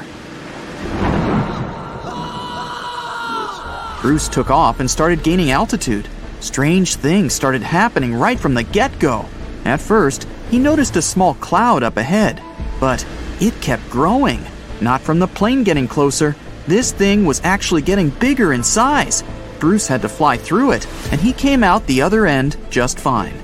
Bruce 4.06 4.28
took 4.28 4.52
off 4.52 4.78
and 4.78 4.88
started 4.88 5.24
gaining 5.24 5.50
altitude. 5.50 6.08
Strange 6.38 6.94
things 6.94 7.32
started 7.32 7.60
happening 7.60 8.14
right 8.14 8.38
from 8.38 8.54
the 8.54 8.62
get 8.62 8.96
go. 9.00 9.26
At 9.64 9.80
first, 9.80 10.28
he 10.48 10.60
noticed 10.60 10.94
a 10.94 11.02
small 11.02 11.34
cloud 11.34 11.82
up 11.82 11.96
ahead, 11.96 12.40
but 12.78 13.04
it 13.40 13.60
kept 13.60 13.90
growing. 13.90 14.46
Not 14.80 15.00
from 15.00 15.18
the 15.18 15.26
plane 15.26 15.64
getting 15.64 15.88
closer, 15.88 16.36
this 16.68 16.92
thing 16.92 17.24
was 17.24 17.40
actually 17.42 17.82
getting 17.82 18.10
bigger 18.10 18.52
in 18.52 18.62
size. 18.62 19.24
Bruce 19.58 19.88
had 19.88 20.02
to 20.02 20.08
fly 20.08 20.36
through 20.36 20.70
it, 20.70 20.86
and 21.10 21.20
he 21.20 21.32
came 21.32 21.64
out 21.64 21.84
the 21.88 22.02
other 22.02 22.26
end 22.26 22.56
just 22.70 23.00
fine. 23.00 23.34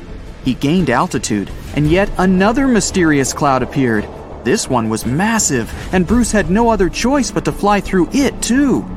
He 0.44 0.54
gained 0.54 0.90
altitude, 0.90 1.50
and 1.74 1.90
yet 1.90 2.08
another 2.18 2.68
mysterious 2.68 3.32
cloud 3.32 3.64
appeared. 3.64 4.06
This 4.44 4.70
one 4.70 4.88
was 4.88 5.06
massive, 5.06 5.74
and 5.92 6.06
Bruce 6.06 6.30
had 6.30 6.50
no 6.50 6.70
other 6.70 6.88
choice 6.88 7.32
but 7.32 7.44
to 7.46 7.50
fly 7.50 7.80
through 7.80 8.10
it 8.12 8.40
too. 8.40 8.88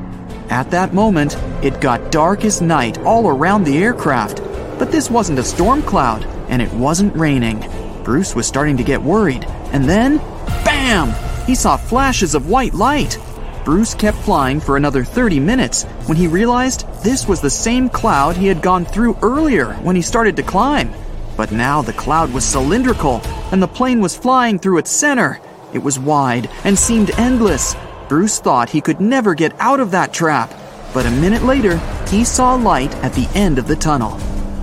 At 0.50 0.70
that 0.70 0.94
moment, 0.94 1.36
it 1.62 1.80
got 1.80 2.12
dark 2.12 2.44
as 2.44 2.60
night 2.60 2.98
all 2.98 3.28
around 3.28 3.64
the 3.64 3.78
aircraft. 3.78 4.42
But 4.78 4.92
this 4.92 5.10
wasn't 5.10 5.38
a 5.38 5.44
storm 5.44 5.82
cloud, 5.82 6.24
and 6.48 6.62
it 6.62 6.72
wasn't 6.72 7.16
raining. 7.16 7.64
Bruce 8.04 8.34
was 8.36 8.46
starting 8.46 8.76
to 8.76 8.84
get 8.84 9.02
worried, 9.02 9.44
and 9.72 9.84
then, 9.88 10.18
BAM! 10.64 11.12
He 11.46 11.54
saw 11.54 11.76
flashes 11.76 12.34
of 12.34 12.48
white 12.48 12.74
light. 12.74 13.18
Bruce 13.64 13.94
kept 13.94 14.18
flying 14.18 14.60
for 14.60 14.76
another 14.76 15.02
30 15.02 15.40
minutes 15.40 15.82
when 16.06 16.16
he 16.16 16.28
realized 16.28 16.86
this 17.02 17.26
was 17.26 17.40
the 17.40 17.50
same 17.50 17.88
cloud 17.88 18.36
he 18.36 18.46
had 18.46 18.62
gone 18.62 18.84
through 18.84 19.18
earlier 19.22 19.74
when 19.82 19.96
he 19.96 20.02
started 20.02 20.36
to 20.36 20.42
climb. 20.44 20.92
But 21.36 21.50
now 21.50 21.82
the 21.82 21.92
cloud 21.92 22.32
was 22.32 22.44
cylindrical 22.44 23.20
and 23.50 23.60
the 23.60 23.66
plane 23.66 24.00
was 24.00 24.16
flying 24.16 24.60
through 24.60 24.78
its 24.78 24.92
center. 24.92 25.40
It 25.72 25.82
was 25.82 25.98
wide 25.98 26.48
and 26.62 26.78
seemed 26.78 27.10
endless. 27.18 27.74
Bruce 28.08 28.38
thought 28.38 28.70
he 28.70 28.80
could 28.80 29.00
never 29.00 29.34
get 29.34 29.52
out 29.58 29.80
of 29.80 29.90
that 29.90 30.12
trap. 30.12 30.52
But 30.94 31.06
a 31.06 31.10
minute 31.10 31.42
later, 31.42 31.78
he 32.08 32.24
saw 32.24 32.54
light 32.54 32.94
at 32.96 33.12
the 33.14 33.28
end 33.34 33.58
of 33.58 33.66
the 33.66 33.74
tunnel. 33.74 34.18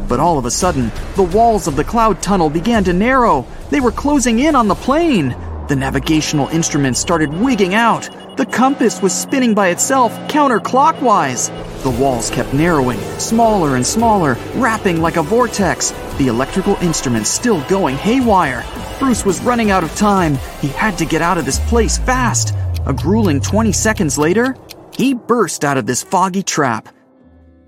But 0.07 0.19
all 0.19 0.37
of 0.37 0.45
a 0.45 0.51
sudden, 0.51 0.91
the 1.15 1.23
walls 1.23 1.67
of 1.67 1.75
the 1.75 1.83
cloud 1.83 2.21
tunnel 2.21 2.49
began 2.49 2.83
to 2.85 2.93
narrow. 2.93 3.45
They 3.69 3.81
were 3.81 3.91
closing 3.91 4.39
in 4.39 4.55
on 4.55 4.67
the 4.67 4.75
plane. 4.75 5.35
The 5.67 5.75
navigational 5.75 6.47
instruments 6.49 6.99
started 6.99 7.33
wigging 7.33 7.73
out. 7.73 8.09
The 8.37 8.45
compass 8.45 9.01
was 9.01 9.13
spinning 9.13 9.53
by 9.53 9.69
itself 9.69 10.13
counterclockwise. 10.29 11.51
The 11.83 11.91
walls 11.91 12.29
kept 12.29 12.53
narrowing, 12.53 12.99
smaller 13.19 13.75
and 13.75 13.85
smaller, 13.85 14.37
wrapping 14.55 15.01
like 15.01 15.17
a 15.17 15.23
vortex. 15.23 15.91
The 16.17 16.27
electrical 16.27 16.75
instruments 16.75 17.29
still 17.29 17.61
going 17.67 17.95
haywire. 17.95 18.63
Bruce 18.99 19.25
was 19.25 19.41
running 19.41 19.69
out 19.69 19.83
of 19.83 19.93
time. 19.95 20.35
He 20.61 20.69
had 20.69 20.97
to 20.97 21.05
get 21.05 21.21
out 21.21 21.37
of 21.37 21.45
this 21.45 21.59
place 21.67 21.97
fast. 21.97 22.55
A 22.85 22.93
grueling 22.93 23.39
20 23.39 23.71
seconds 23.71 24.17
later, 24.17 24.57
he 24.97 25.13
burst 25.13 25.63
out 25.63 25.77
of 25.77 25.85
this 25.85 26.03
foggy 26.03 26.43
trap. 26.43 26.89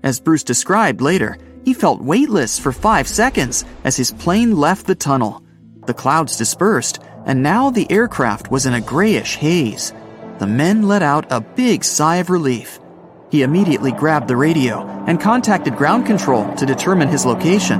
As 0.02 0.20
Bruce 0.20 0.44
described 0.44 1.00
later, 1.00 1.38
he 1.64 1.72
felt 1.72 2.02
weightless 2.02 2.58
for 2.58 2.70
five 2.70 3.08
seconds 3.08 3.64
as 3.84 3.96
his 3.96 4.12
plane 4.12 4.56
left 4.56 4.86
the 4.86 4.94
tunnel. 4.94 5.42
The 5.86 5.94
clouds 5.94 6.36
dispersed, 6.36 7.02
and 7.24 7.42
now 7.42 7.70
the 7.70 7.90
aircraft 7.90 8.50
was 8.50 8.66
in 8.66 8.74
a 8.74 8.80
grayish 8.80 9.36
haze. 9.36 9.94
The 10.38 10.46
men 10.46 10.82
let 10.82 11.02
out 11.02 11.26
a 11.30 11.40
big 11.40 11.82
sigh 11.82 12.16
of 12.16 12.28
relief. 12.28 12.78
He 13.30 13.42
immediately 13.42 13.92
grabbed 13.92 14.28
the 14.28 14.36
radio 14.36 14.86
and 15.06 15.18
contacted 15.18 15.76
ground 15.76 16.04
control 16.04 16.52
to 16.56 16.66
determine 16.66 17.08
his 17.08 17.24
location. 17.24 17.78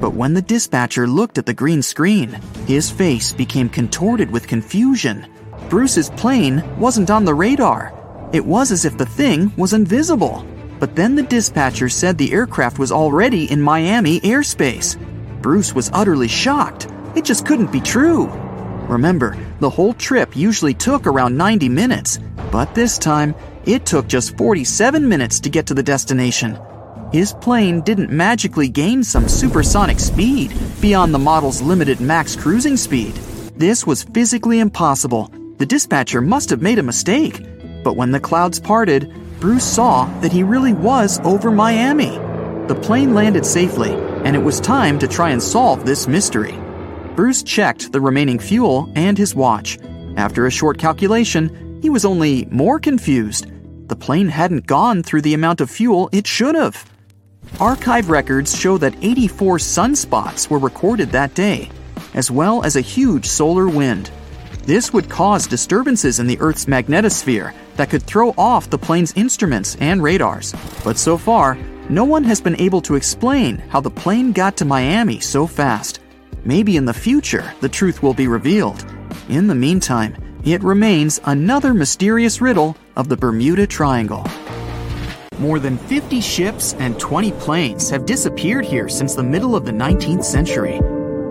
But 0.00 0.14
when 0.14 0.34
the 0.34 0.42
dispatcher 0.42 1.06
looked 1.06 1.38
at 1.38 1.46
the 1.46 1.54
green 1.54 1.80
screen, 1.80 2.40
his 2.66 2.90
face 2.90 3.32
became 3.32 3.68
contorted 3.68 4.32
with 4.32 4.48
confusion. 4.48 5.26
Bruce's 5.68 6.10
plane 6.10 6.62
wasn't 6.78 7.10
on 7.10 7.24
the 7.24 7.34
radar. 7.34 7.92
It 8.32 8.44
was 8.44 8.72
as 8.72 8.84
if 8.84 8.96
the 8.96 9.06
thing 9.06 9.52
was 9.56 9.72
invisible. 9.72 10.46
But 10.80 10.96
then 10.96 11.14
the 11.14 11.22
dispatcher 11.22 11.88
said 11.88 12.18
the 12.18 12.32
aircraft 12.32 12.78
was 12.78 12.90
already 12.90 13.50
in 13.50 13.60
Miami 13.60 14.20
airspace. 14.20 14.96
Bruce 15.40 15.74
was 15.74 15.90
utterly 15.92 16.28
shocked. 16.28 16.88
It 17.14 17.24
just 17.24 17.46
couldn't 17.46 17.70
be 17.70 17.80
true. 17.80 18.26
Remember, 18.88 19.36
the 19.60 19.70
whole 19.70 19.92
trip 19.94 20.36
usually 20.36 20.74
took 20.74 21.06
around 21.06 21.36
90 21.36 21.68
minutes, 21.68 22.18
but 22.50 22.74
this 22.74 22.98
time 22.98 23.34
it 23.64 23.86
took 23.86 24.08
just 24.08 24.36
47 24.36 25.08
minutes 25.08 25.40
to 25.40 25.50
get 25.50 25.66
to 25.66 25.74
the 25.74 25.82
destination. 25.82 26.58
His 27.12 27.32
plane 27.34 27.82
didn't 27.82 28.10
magically 28.10 28.68
gain 28.68 29.04
some 29.04 29.28
supersonic 29.28 30.00
speed 30.00 30.52
beyond 30.80 31.14
the 31.14 31.18
model's 31.18 31.62
limited 31.62 32.00
max 32.00 32.34
cruising 32.34 32.76
speed. 32.76 33.14
This 33.54 33.86
was 33.86 34.02
physically 34.02 34.60
impossible. 34.60 35.30
The 35.62 35.66
dispatcher 35.66 36.20
must 36.20 36.50
have 36.50 36.60
made 36.60 36.80
a 36.80 36.82
mistake. 36.82 37.46
But 37.84 37.94
when 37.94 38.10
the 38.10 38.18
clouds 38.18 38.58
parted, 38.58 39.14
Bruce 39.38 39.62
saw 39.62 40.06
that 40.18 40.32
he 40.32 40.42
really 40.42 40.72
was 40.72 41.20
over 41.20 41.52
Miami. 41.52 42.18
The 42.66 42.80
plane 42.82 43.14
landed 43.14 43.46
safely, 43.46 43.92
and 44.24 44.34
it 44.34 44.40
was 44.40 44.58
time 44.58 44.98
to 44.98 45.06
try 45.06 45.30
and 45.30 45.40
solve 45.40 45.86
this 45.86 46.08
mystery. 46.08 46.58
Bruce 47.14 47.44
checked 47.44 47.92
the 47.92 48.00
remaining 48.00 48.40
fuel 48.40 48.90
and 48.96 49.16
his 49.16 49.36
watch. 49.36 49.78
After 50.16 50.46
a 50.46 50.50
short 50.50 50.78
calculation, 50.78 51.78
he 51.80 51.90
was 51.90 52.04
only 52.04 52.46
more 52.46 52.80
confused. 52.80 53.46
The 53.86 53.94
plane 53.94 54.30
hadn't 54.30 54.66
gone 54.66 55.04
through 55.04 55.22
the 55.22 55.34
amount 55.34 55.60
of 55.60 55.70
fuel 55.70 56.08
it 56.10 56.26
should 56.26 56.56
have. 56.56 56.90
Archive 57.60 58.10
records 58.10 58.58
show 58.58 58.78
that 58.78 58.96
84 59.00 59.58
sunspots 59.58 60.50
were 60.50 60.58
recorded 60.58 61.10
that 61.10 61.34
day, 61.34 61.70
as 62.14 62.32
well 62.32 62.64
as 62.64 62.74
a 62.74 62.80
huge 62.80 63.26
solar 63.26 63.68
wind. 63.68 64.10
This 64.64 64.92
would 64.92 65.10
cause 65.10 65.48
disturbances 65.48 66.20
in 66.20 66.28
the 66.28 66.38
Earth's 66.38 66.66
magnetosphere 66.66 67.52
that 67.76 67.90
could 67.90 68.04
throw 68.04 68.32
off 68.38 68.70
the 68.70 68.78
plane's 68.78 69.12
instruments 69.16 69.76
and 69.80 70.00
radars. 70.00 70.54
But 70.84 70.98
so 70.98 71.18
far, 71.18 71.56
no 71.88 72.04
one 72.04 72.22
has 72.24 72.40
been 72.40 72.60
able 72.60 72.80
to 72.82 72.94
explain 72.94 73.58
how 73.70 73.80
the 73.80 73.90
plane 73.90 74.30
got 74.30 74.56
to 74.58 74.64
Miami 74.64 75.18
so 75.18 75.48
fast. 75.48 75.98
Maybe 76.44 76.76
in 76.76 76.84
the 76.84 76.94
future 76.94 77.52
the 77.60 77.68
truth 77.68 78.04
will 78.04 78.14
be 78.14 78.28
revealed. 78.28 78.84
In 79.28 79.48
the 79.48 79.54
meantime, 79.54 80.16
it 80.44 80.62
remains 80.62 81.20
another 81.24 81.74
mysterious 81.74 82.40
riddle 82.40 82.76
of 82.94 83.08
the 83.08 83.16
Bermuda 83.16 83.66
Triangle. 83.66 84.26
More 85.38 85.58
than 85.58 85.76
50 85.76 86.20
ships 86.20 86.74
and 86.74 86.98
20 87.00 87.32
planes 87.32 87.90
have 87.90 88.06
disappeared 88.06 88.64
here 88.64 88.88
since 88.88 89.16
the 89.16 89.24
middle 89.24 89.56
of 89.56 89.64
the 89.64 89.72
19th 89.72 90.24
century. 90.24 90.76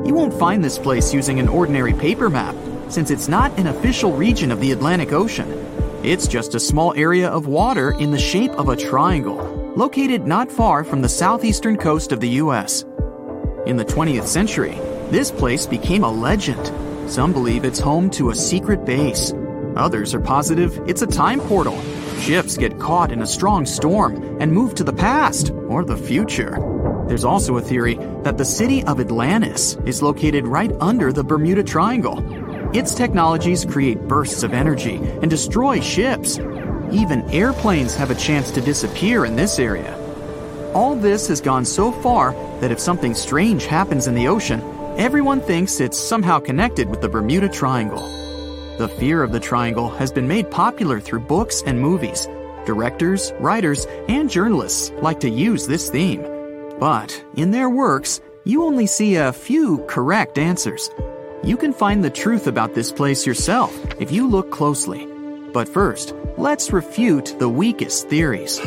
You 0.06 0.14
won't 0.14 0.34
find 0.34 0.62
this 0.62 0.78
place 0.78 1.14
using 1.14 1.40
an 1.40 1.48
ordinary 1.48 1.94
paper 1.94 2.30
map, 2.30 2.56
since 2.92 3.10
it's 3.10 3.30
not 3.30 3.58
an 3.58 3.68
official 3.68 4.12
region 4.12 4.52
of 4.52 4.60
the 4.60 4.74
Atlantic 4.74 5.14
Ocean. 5.14 5.50
It's 6.04 6.28
just 6.28 6.56
a 6.56 6.60
small 6.60 6.94
area 6.96 7.30
of 7.30 7.48
water 7.48 7.92
in 7.92 8.12
the 8.12 8.20
shape 8.20 8.52
of 8.52 8.68
a 8.68 8.76
triangle, 8.76 9.38
located 9.78 10.28
not 10.28 10.52
far 10.52 10.84
from 10.84 11.02
the 11.02 11.08
southeastern 11.08 11.78
coast 11.78 12.12
of 12.12 12.20
the 12.20 12.42
US. 12.42 12.84
In 13.66 13.78
the 13.78 13.86
20th 13.86 14.28
century, 14.28 14.76
this 15.10 15.32
place 15.32 15.66
became 15.66 16.04
a 16.04 16.12
legend. 16.12 16.70
Some 17.10 17.32
believe 17.32 17.64
it's 17.64 17.80
home 17.80 18.10
to 18.12 18.32
a 18.32 18.36
secret 18.36 18.84
base. 18.84 19.34
Others 19.78 20.14
are 20.14 20.20
positive 20.20 20.78
it's 20.86 21.02
a 21.02 21.08
time 21.08 21.40
portal. 21.40 21.80
Ships 22.20 22.58
get 22.58 22.78
caught 22.78 23.12
in 23.14 23.22
a 23.22 23.28
strong 23.28 23.66
storm 23.66 24.42
and 24.42 24.52
move 24.52 24.76
to 24.76 24.84
the 24.84 24.94
past 24.94 25.52
or 25.70 25.86
the 25.86 25.98
future. 25.98 26.58
There's 27.08 27.26
also 27.26 27.58
a 27.58 27.62
theory 27.62 27.96
that 28.24 28.38
the 28.38 28.46
city 28.46 28.84
of 28.84 29.00
Atlantis 29.00 29.76
is 29.86 30.02
located 30.02 30.46
right 30.46 30.72
under 30.82 31.14
the 31.14 31.24
Bermuda 31.24 31.64
Triangle. 31.64 32.51
Its 32.74 32.94
technologies 32.96 33.66
create 33.66 34.08
bursts 34.08 34.44
of 34.44 34.54
energy 34.54 34.96
and 34.96 35.30
destroy 35.30 35.80
ships. 35.80 36.40
Even 36.92 37.30
airplanes 37.32 37.96
have 37.96 38.12
a 38.12 38.16
chance 38.16 38.52
to 38.52 38.62
disappear 38.62 39.26
in 39.26 39.36
this 39.36 39.60
area. 39.60 39.98
All 40.74 40.96
this 40.96 41.28
has 41.28 41.42
gone 41.42 41.66
so 41.66 41.92
far 41.92 42.34
that 42.62 42.72
if 42.72 42.80
something 42.80 43.14
strange 43.14 43.66
happens 43.66 44.08
in 44.08 44.16
the 44.16 44.28
ocean, 44.28 44.62
Everyone 44.98 45.40
thinks 45.40 45.80
it's 45.80 45.98
somehow 45.98 46.38
connected 46.38 46.90
with 46.90 47.00
the 47.00 47.08
Bermuda 47.08 47.48
Triangle. 47.48 48.06
The 48.78 48.90
fear 49.00 49.24
of 49.24 49.32
the 49.32 49.40
triangle 49.40 49.90
has 49.90 50.12
been 50.12 50.28
made 50.28 50.52
popular 50.52 51.00
through 51.00 51.22
books 51.22 51.64
and 51.66 51.80
movies. 51.80 52.28
Directors, 52.66 53.32
writers, 53.40 53.88
and 54.10 54.30
journalists 54.30 54.92
like 55.02 55.22
to 55.22 55.30
use 55.30 55.66
this 55.66 55.90
theme. 55.90 56.22
But 56.78 57.24
in 57.36 57.52
their 57.52 57.70
works, 57.70 58.20
you 58.44 58.64
only 58.64 58.86
see 58.86 59.16
a 59.16 59.32
few 59.32 59.78
correct 59.88 60.38
answers. 60.38 60.90
You 61.44 61.58
can 61.58 61.74
find 61.74 62.04
the 62.04 62.12
truth 62.12 62.46
about 62.46 62.76
this 62.76 62.92
place 62.92 63.26
yourself 63.26 63.76
if 64.00 64.12
you 64.12 64.28
look 64.28 64.52
closely. 64.52 65.08
But 65.52 65.68
first, 65.68 66.14
let's 66.38 66.72
refute 66.72 67.36
the 67.40 67.50
weakest 67.50 68.10
theories. 68.10 68.62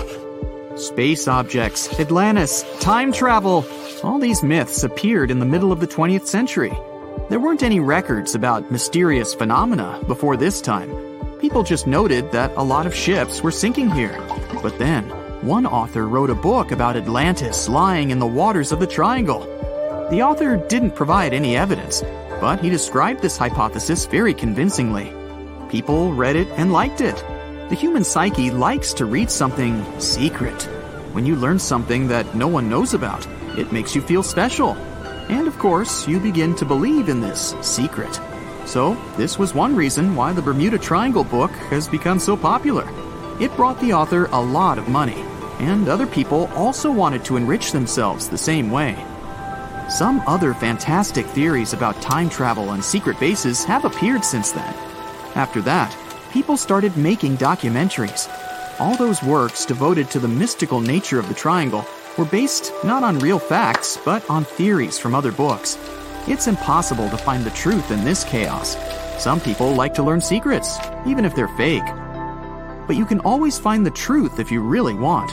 Space 0.74 1.28
objects, 1.28 2.00
Atlantis, 2.00 2.64
time 2.80 3.12
travel, 3.12 3.64
all 4.02 4.18
these 4.18 4.42
myths 4.42 4.82
appeared 4.82 5.30
in 5.30 5.38
the 5.38 5.46
middle 5.46 5.70
of 5.70 5.78
the 5.78 5.86
20th 5.86 6.26
century. 6.26 6.76
There 7.30 7.38
weren't 7.38 7.62
any 7.62 7.78
records 7.78 8.34
about 8.34 8.72
mysterious 8.72 9.34
phenomena 9.34 10.02
before 10.08 10.36
this 10.36 10.60
time. 10.60 10.90
People 11.38 11.62
just 11.62 11.86
noted 11.86 12.32
that 12.32 12.56
a 12.56 12.64
lot 12.64 12.86
of 12.86 12.94
ships 12.94 13.40
were 13.40 13.52
sinking 13.52 13.88
here. 13.88 14.20
But 14.62 14.80
then, 14.80 15.04
one 15.46 15.64
author 15.64 16.08
wrote 16.08 16.30
a 16.30 16.34
book 16.34 16.72
about 16.72 16.96
Atlantis 16.96 17.68
lying 17.68 18.10
in 18.10 18.18
the 18.18 18.26
waters 18.26 18.72
of 18.72 18.80
the 18.80 18.86
Triangle. 18.88 19.42
The 20.10 20.22
author 20.22 20.56
didn't 20.56 20.96
provide 20.96 21.32
any 21.32 21.56
evidence, 21.56 22.02
but 22.44 22.60
he 22.60 22.68
described 22.68 23.22
this 23.22 23.38
hypothesis 23.38 24.04
very 24.04 24.34
convincingly. 24.34 25.10
People 25.70 26.12
read 26.12 26.36
it 26.36 26.46
and 26.58 26.74
liked 26.74 27.00
it. 27.00 27.16
The 27.70 27.74
human 27.74 28.04
psyche 28.04 28.50
likes 28.50 28.92
to 28.92 29.06
read 29.06 29.30
something 29.30 29.82
secret. 29.98 30.64
When 31.14 31.24
you 31.24 31.36
learn 31.36 31.58
something 31.58 32.06
that 32.08 32.34
no 32.34 32.46
one 32.46 32.68
knows 32.68 32.92
about, 32.92 33.26
it 33.56 33.72
makes 33.72 33.94
you 33.94 34.02
feel 34.02 34.22
special. 34.22 34.72
And 35.30 35.48
of 35.48 35.58
course, 35.58 36.06
you 36.06 36.20
begin 36.20 36.54
to 36.56 36.66
believe 36.66 37.08
in 37.08 37.22
this 37.22 37.54
secret. 37.62 38.20
So, 38.66 38.94
this 39.16 39.38
was 39.38 39.54
one 39.54 39.74
reason 39.74 40.14
why 40.14 40.34
the 40.34 40.42
Bermuda 40.42 40.76
Triangle 40.76 41.24
book 41.24 41.52
has 41.72 41.88
become 41.88 42.18
so 42.18 42.36
popular. 42.36 42.86
It 43.40 43.56
brought 43.56 43.80
the 43.80 43.94
author 43.94 44.26
a 44.26 44.38
lot 44.38 44.76
of 44.76 44.90
money, 44.90 45.24
and 45.60 45.88
other 45.88 46.06
people 46.06 46.50
also 46.54 46.92
wanted 46.92 47.24
to 47.24 47.38
enrich 47.38 47.72
themselves 47.72 48.28
the 48.28 48.36
same 48.36 48.70
way. 48.70 49.02
Some 49.88 50.22
other 50.26 50.54
fantastic 50.54 51.26
theories 51.26 51.74
about 51.74 52.00
time 52.00 52.30
travel 52.30 52.72
and 52.72 52.82
secret 52.82 53.20
bases 53.20 53.64
have 53.64 53.84
appeared 53.84 54.24
since 54.24 54.50
then. 54.50 54.74
After 55.34 55.60
that, 55.62 55.94
people 56.32 56.56
started 56.56 56.96
making 56.96 57.36
documentaries. 57.36 58.28
All 58.80 58.96
those 58.96 59.22
works 59.22 59.66
devoted 59.66 60.10
to 60.10 60.18
the 60.18 60.26
mystical 60.28 60.80
nature 60.80 61.18
of 61.18 61.28
the 61.28 61.34
triangle 61.34 61.84
were 62.16 62.24
based 62.24 62.72
not 62.82 63.02
on 63.02 63.18
real 63.18 63.38
facts, 63.38 63.98
but 64.04 64.28
on 64.30 64.44
theories 64.44 64.98
from 64.98 65.14
other 65.14 65.32
books. 65.32 65.78
It's 66.26 66.46
impossible 66.46 67.10
to 67.10 67.18
find 67.18 67.44
the 67.44 67.50
truth 67.50 67.90
in 67.90 68.04
this 68.04 68.24
chaos. 68.24 68.76
Some 69.22 69.38
people 69.38 69.74
like 69.74 69.92
to 69.94 70.02
learn 70.02 70.22
secrets, 70.22 70.78
even 71.06 71.26
if 71.26 71.34
they're 71.34 71.56
fake. 71.56 71.84
But 72.86 72.96
you 72.96 73.04
can 73.04 73.20
always 73.20 73.58
find 73.58 73.84
the 73.84 73.90
truth 73.90 74.40
if 74.40 74.50
you 74.50 74.62
really 74.62 74.94
want. 74.94 75.30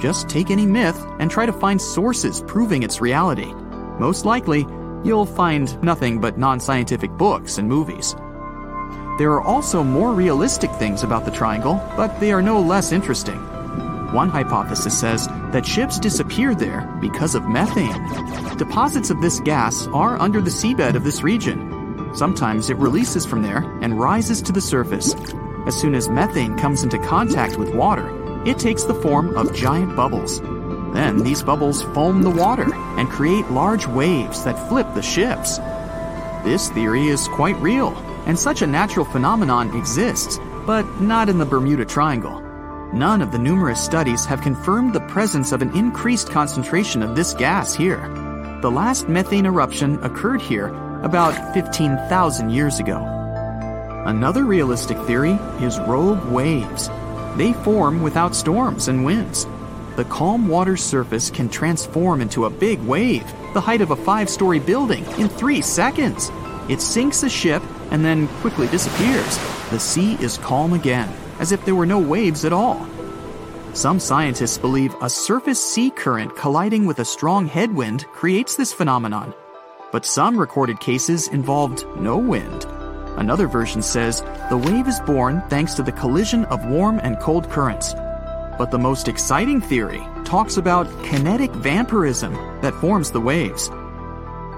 Just 0.00 0.28
take 0.28 0.50
any 0.50 0.66
myth 0.66 1.02
and 1.18 1.30
try 1.30 1.46
to 1.46 1.52
find 1.52 1.80
sources 1.80 2.42
proving 2.46 2.82
its 2.82 3.00
reality. 3.00 3.52
Most 3.98 4.24
likely, 4.24 4.66
you'll 5.04 5.26
find 5.26 5.80
nothing 5.82 6.20
but 6.20 6.38
non 6.38 6.58
scientific 6.58 7.10
books 7.12 7.58
and 7.58 7.68
movies. 7.68 8.16
There 9.18 9.30
are 9.32 9.42
also 9.42 9.84
more 9.84 10.12
realistic 10.12 10.72
things 10.72 11.04
about 11.04 11.24
the 11.24 11.30
triangle, 11.30 11.80
but 11.96 12.18
they 12.18 12.32
are 12.32 12.42
no 12.42 12.60
less 12.60 12.90
interesting. 12.90 13.38
One 14.12 14.28
hypothesis 14.28 14.98
says 14.98 15.28
that 15.52 15.66
ships 15.66 16.00
disappeared 16.00 16.58
there 16.58 16.82
because 17.00 17.36
of 17.36 17.48
methane. 17.48 18.56
Deposits 18.56 19.10
of 19.10 19.20
this 19.20 19.38
gas 19.40 19.86
are 19.88 20.20
under 20.20 20.40
the 20.40 20.50
seabed 20.50 20.96
of 20.96 21.04
this 21.04 21.22
region. 21.22 22.10
Sometimes 22.14 22.70
it 22.70 22.76
releases 22.76 23.24
from 23.24 23.42
there 23.42 23.62
and 23.82 23.98
rises 23.98 24.42
to 24.42 24.52
the 24.52 24.60
surface. 24.60 25.14
As 25.66 25.76
soon 25.76 25.94
as 25.94 26.08
methane 26.08 26.56
comes 26.58 26.82
into 26.82 26.98
contact 26.98 27.56
with 27.56 27.74
water, 27.74 28.08
it 28.44 28.58
takes 28.58 28.84
the 28.84 28.94
form 28.94 29.36
of 29.36 29.54
giant 29.54 29.94
bubbles. 29.96 30.40
Then 30.92 31.18
these 31.18 31.42
bubbles 31.42 31.82
foam 31.82 32.22
the 32.22 32.30
water 32.30 32.66
and 32.96 33.10
create 33.10 33.50
large 33.50 33.86
waves 33.86 34.44
that 34.44 34.68
flip 34.68 34.86
the 34.94 35.02
ships. 35.02 35.58
This 36.44 36.68
theory 36.70 37.08
is 37.08 37.28
quite 37.28 37.56
real, 37.56 37.96
and 38.26 38.38
such 38.38 38.62
a 38.62 38.66
natural 38.66 39.04
phenomenon 39.04 39.76
exists, 39.76 40.38
but 40.66 40.84
not 41.00 41.28
in 41.28 41.38
the 41.38 41.46
Bermuda 41.46 41.84
Triangle. 41.84 42.40
None 42.92 43.22
of 43.22 43.32
the 43.32 43.38
numerous 43.38 43.82
studies 43.82 44.24
have 44.24 44.40
confirmed 44.40 44.92
the 44.92 45.00
presence 45.00 45.52
of 45.52 45.62
an 45.62 45.76
increased 45.76 46.30
concentration 46.30 47.02
of 47.02 47.16
this 47.16 47.34
gas 47.34 47.74
here. 47.74 48.08
The 48.62 48.70
last 48.70 49.08
methane 49.08 49.46
eruption 49.46 50.02
occurred 50.04 50.40
here 50.40 50.68
about 51.02 51.52
15,000 51.54 52.50
years 52.50 52.78
ago. 52.78 52.98
Another 54.06 54.44
realistic 54.44 54.98
theory 55.06 55.32
is 55.60 55.78
rogue 55.80 56.24
waves. 56.26 56.88
They 57.36 57.52
form 57.52 58.02
without 58.02 58.34
storms 58.34 58.88
and 58.88 59.04
winds. 59.04 59.46
The 59.96 60.04
calm 60.06 60.48
water 60.48 60.76
surface 60.76 61.30
can 61.30 61.48
transform 61.48 62.20
into 62.20 62.46
a 62.46 62.50
big 62.50 62.80
wave, 62.80 63.24
the 63.52 63.60
height 63.60 63.80
of 63.80 63.92
a 63.92 63.96
five 63.96 64.28
story 64.28 64.58
building, 64.58 65.04
in 65.18 65.28
three 65.28 65.60
seconds. 65.60 66.30
It 66.68 66.80
sinks 66.80 67.22
a 67.22 67.28
ship 67.28 67.62
and 67.92 68.04
then 68.04 68.26
quickly 68.40 68.66
disappears. 68.68 69.38
The 69.70 69.78
sea 69.78 70.14
is 70.14 70.38
calm 70.38 70.72
again, 70.72 71.08
as 71.38 71.52
if 71.52 71.64
there 71.64 71.76
were 71.76 71.86
no 71.86 72.00
waves 72.00 72.44
at 72.44 72.52
all. 72.52 72.84
Some 73.72 74.00
scientists 74.00 74.58
believe 74.58 74.96
a 75.00 75.08
surface 75.08 75.64
sea 75.64 75.90
current 75.90 76.34
colliding 76.36 76.86
with 76.86 76.98
a 76.98 77.04
strong 77.04 77.46
headwind 77.46 78.06
creates 78.06 78.56
this 78.56 78.72
phenomenon. 78.72 79.32
But 79.92 80.06
some 80.06 80.36
recorded 80.36 80.80
cases 80.80 81.28
involved 81.28 81.86
no 81.96 82.16
wind. 82.16 82.64
Another 83.16 83.46
version 83.46 83.80
says 83.80 84.22
the 84.50 84.56
wave 84.56 84.88
is 84.88 84.98
born 85.00 85.42
thanks 85.48 85.74
to 85.74 85.84
the 85.84 85.92
collision 85.92 86.46
of 86.46 86.66
warm 86.66 86.98
and 87.00 87.18
cold 87.20 87.48
currents. 87.48 87.94
But 88.56 88.70
the 88.70 88.78
most 88.78 89.08
exciting 89.08 89.60
theory 89.60 90.06
talks 90.24 90.56
about 90.56 90.86
kinetic 91.02 91.50
vampirism 91.52 92.34
that 92.60 92.74
forms 92.74 93.10
the 93.10 93.20
waves. 93.20 93.68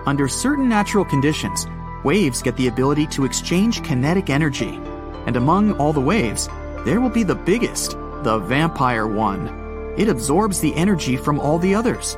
Under 0.07 0.29
certain 0.29 0.69
natural 0.69 1.05
conditions, 1.05 1.67
waves 2.05 2.43
get 2.43 2.57
the 2.57 2.69
ability 2.69 3.07
to 3.09 3.25
exchange 3.25 3.83
kinetic 3.83 4.31
energy. 4.31 4.79
And 5.27 5.37
among 5.37 5.73
all 5.79 5.93
the 5.93 6.01
waves, 6.01 6.49
there 6.85 7.01
will 7.01 7.11
be 7.11 7.25
the 7.25 7.35
biggest, 7.35 7.93
the 8.23 8.39
vampire 8.39 9.07
one. 9.07 9.49
It 9.97 10.09
absorbs 10.09 10.61
the 10.61 10.75
energy 10.77 11.17
from 11.17 11.41
all 11.41 11.59
the 11.59 11.75
others. 11.75 12.17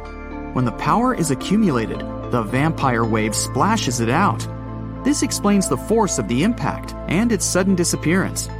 When 0.52 0.64
the 0.64 0.72
power 0.72 1.14
is 1.14 1.30
accumulated, 1.30 2.00
the 2.32 2.42
vampire 2.42 3.04
wave 3.04 3.34
splashes 3.34 4.00
it 4.00 4.10
out. 4.10 4.46
This 5.04 5.22
explains 5.22 5.68
the 5.68 5.76
force 5.76 6.18
of 6.18 6.26
the 6.26 6.42
impact 6.42 6.92
and 7.06 7.30
its 7.30 7.46
sudden 7.46 7.76
disappearance. 7.76 8.50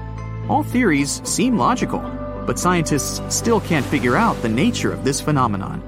All 0.49 0.63
theories 0.63 1.21
seem 1.29 1.59
logical, 1.59 2.01
but 2.49 2.59
scientists 2.59 3.21
still 3.29 3.61
can't 3.61 3.85
figure 3.85 4.17
out 4.17 4.41
the 4.41 4.49
nature 4.49 4.91
of 4.91 5.05
this 5.05 5.21
phenomenon. 5.21 5.83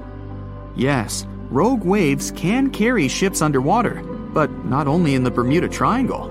Yes, 0.75 1.25
rogue 1.49 1.83
waves 1.83 2.31
can 2.35 2.69
carry 2.69 3.07
ships 3.07 3.41
underwater, 3.41 4.03
but 4.31 4.51
not 4.63 4.87
only 4.87 5.15
in 5.15 5.23
the 5.23 5.31
Bermuda 5.31 5.67
Triangle. 5.67 6.29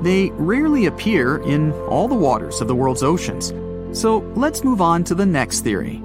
They 0.00 0.30
rarely 0.34 0.86
appear 0.86 1.38
in 1.38 1.72
all 1.88 2.06
the 2.06 2.14
waters 2.14 2.60
of 2.60 2.68
the 2.68 2.76
world's 2.76 3.02
oceans. 3.02 3.52
So 3.98 4.18
let's 4.36 4.62
move 4.62 4.80
on 4.80 5.02
to 5.02 5.16
the 5.16 5.26
next 5.26 5.62
theory. 5.62 6.00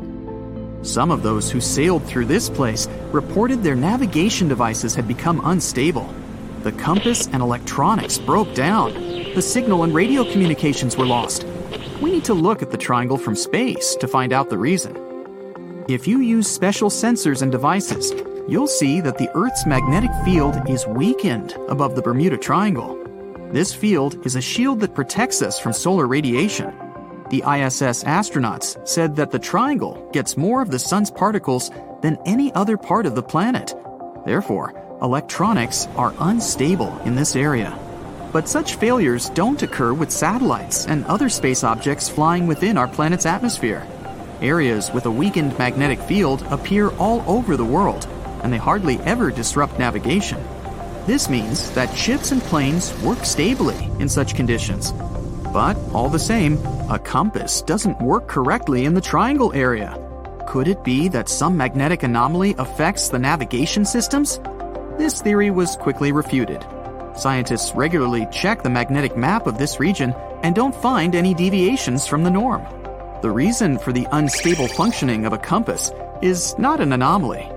Some 0.82 1.12
of 1.12 1.22
those 1.22 1.52
who 1.52 1.62
sailed 1.62 2.04
through 2.04 2.26
this 2.26 2.50
place 2.50 2.88
reported 3.12 3.62
their 3.62 3.76
navigation 3.76 4.48
devices 4.48 4.96
had 4.96 5.08
become 5.08 5.40
unstable. 5.44 6.12
The 6.64 6.72
compass 6.72 7.28
and 7.28 7.44
electronics 7.44 8.18
broke 8.18 8.56
down. 8.56 8.96
The 9.36 9.42
signal 9.44 9.84
and 9.84 9.94
radio 9.94 10.24
communications 10.24 10.98
were 10.98 11.06
lost. 11.06 11.46
We 12.02 12.12
need 12.12 12.26
to 12.26 12.36
look 12.36 12.62
at 12.62 12.70
the 12.70 12.78
triangle 12.78 13.18
from 13.18 13.36
space 13.36 13.96
to 13.96 14.08
find 14.08 14.32
out 14.32 14.52
the 14.52 14.58
reason. 14.58 14.96
If 15.88 16.08
you 16.08 16.20
use 16.20 16.48
special 16.48 16.92
sensors 16.92 17.42
and 17.42 17.52
devices, 17.52 18.12
you'll 18.48 18.68
see 18.68 19.02
that 19.02 19.18
the 19.18 19.32
Earth's 19.34 19.66
magnetic 19.66 20.12
field 20.24 20.70
is 20.70 20.86
weakened 20.86 21.54
above 21.70 21.96
the 21.96 22.04
Bermuda 22.04 22.38
Triangle. 22.38 22.96
This 23.52 23.74
field 23.74 24.24
is 24.28 24.36
a 24.36 24.42
shield 24.42 24.80
that 24.82 24.94
protects 24.94 25.42
us 25.42 25.60
from 25.60 25.74
solar 25.74 26.06
radiation. 26.06 26.68
The 27.30 27.40
ISS 27.40 28.04
astronauts 28.04 28.88
said 28.88 29.16
that 29.16 29.32
the 29.32 29.40
triangle 29.40 30.08
gets 30.14 30.38
more 30.38 30.62
of 30.62 30.70
the 30.70 30.80
sun's 30.80 31.10
particles 31.10 31.72
than 32.02 32.20
any 32.28 32.54
other 32.54 32.78
part 32.78 33.08
of 33.08 33.16
the 33.16 33.24
planet. 33.24 33.74
Therefore, 34.24 34.74
electronics 35.02 35.88
are 35.96 36.14
unstable 36.20 36.96
in 37.06 37.16
this 37.16 37.36
area. 37.36 37.78
But 38.32 38.50
such 38.50 38.76
failures 38.76 39.30
don't 39.30 39.62
occur 39.64 39.94
with 39.94 40.12
satellites 40.12 40.86
and 40.86 41.06
other 41.06 41.30
space 41.30 41.64
objects 41.64 42.10
flying 42.10 42.48
within 42.48 42.78
our 42.78 42.88
planet's 42.88 43.26
atmosphere. 43.26 43.88
Areas 44.42 44.92
with 44.92 45.06
a 45.06 45.12
weakened 45.12 45.58
magnetic 45.58 46.00
field 46.02 46.46
appear 46.52 46.90
all 46.98 47.24
over 47.28 47.58
the 47.58 47.66
world, 47.66 48.08
and 48.44 48.54
they 48.54 48.58
hardly 48.58 49.00
ever 49.00 49.32
disrupt 49.32 49.80
navigation. 49.80 50.44
This 51.08 51.30
means 51.30 51.72
that 51.72 51.96
ships 51.96 52.32
and 52.32 52.42
planes 52.42 52.94
work 53.02 53.24
stably 53.24 53.90
in 54.00 54.10
such 54.10 54.36
conditions. 54.36 54.92
But 55.54 55.78
all 55.94 56.10
the 56.10 56.20
same, 56.20 56.58
a 56.90 57.00
compass 57.00 57.62
doesn't 57.62 58.02
work 58.02 58.28
correctly 58.28 58.86
in 58.86 58.94
the 58.94 59.02
triangle 59.02 59.54
area. 59.54 59.98
Could 60.48 60.68
it 60.68 60.84
be 60.84 61.08
that 61.10 61.30
some 61.30 61.58
magnetic 61.58 62.04
anomaly 62.04 62.56
affects 62.58 63.10
the 63.10 63.20
navigation 63.20 63.86
systems? 63.86 64.40
This 64.98 65.22
theory 65.22 65.50
was 65.50 65.78
quickly 65.78 66.12
refuted. 66.12 66.66
Scientists 67.18 67.74
regularly 67.74 68.28
check 68.32 68.62
the 68.62 68.70
magnetic 68.70 69.18
map 69.18 69.48
of 69.48 69.58
this 69.58 69.80
region 69.80 70.14
and 70.44 70.54
don't 70.54 70.76
find 70.76 71.16
any 71.16 71.34
deviations 71.34 72.06
from 72.06 72.24
the 72.24 72.30
norm. 72.30 72.64
The 73.24 73.32
reason 73.32 73.80
for 73.80 73.92
the 73.92 74.08
unstable 74.12 74.68
functioning 74.68 75.26
of 75.26 75.34
a 75.34 75.40
compass 75.40 75.92
is 76.22 76.56
not 76.60 76.80
an 76.80 76.94
anomaly. 76.94 77.50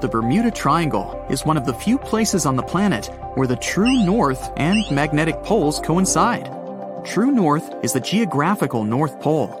The 0.00 0.08
Bermuda 0.08 0.50
Triangle 0.50 1.24
is 1.30 1.44
one 1.44 1.56
of 1.56 1.64
the 1.64 1.74
few 1.74 1.96
places 1.96 2.44
on 2.44 2.56
the 2.56 2.64
planet 2.64 3.06
where 3.34 3.46
the 3.46 3.54
true 3.54 4.04
north 4.04 4.50
and 4.56 4.84
magnetic 4.90 5.40
poles 5.44 5.78
coincide. 5.78 6.50
True 7.04 7.30
north 7.30 7.72
is 7.84 7.92
the 7.92 8.00
geographical 8.00 8.82
North 8.82 9.20
Pole. 9.20 9.60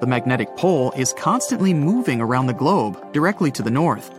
The 0.00 0.06
magnetic 0.06 0.56
pole 0.56 0.92
is 0.96 1.12
constantly 1.12 1.74
moving 1.74 2.22
around 2.22 2.46
the 2.46 2.54
globe 2.54 3.12
directly 3.12 3.50
to 3.50 3.62
the 3.62 3.70
north. 3.70 4.10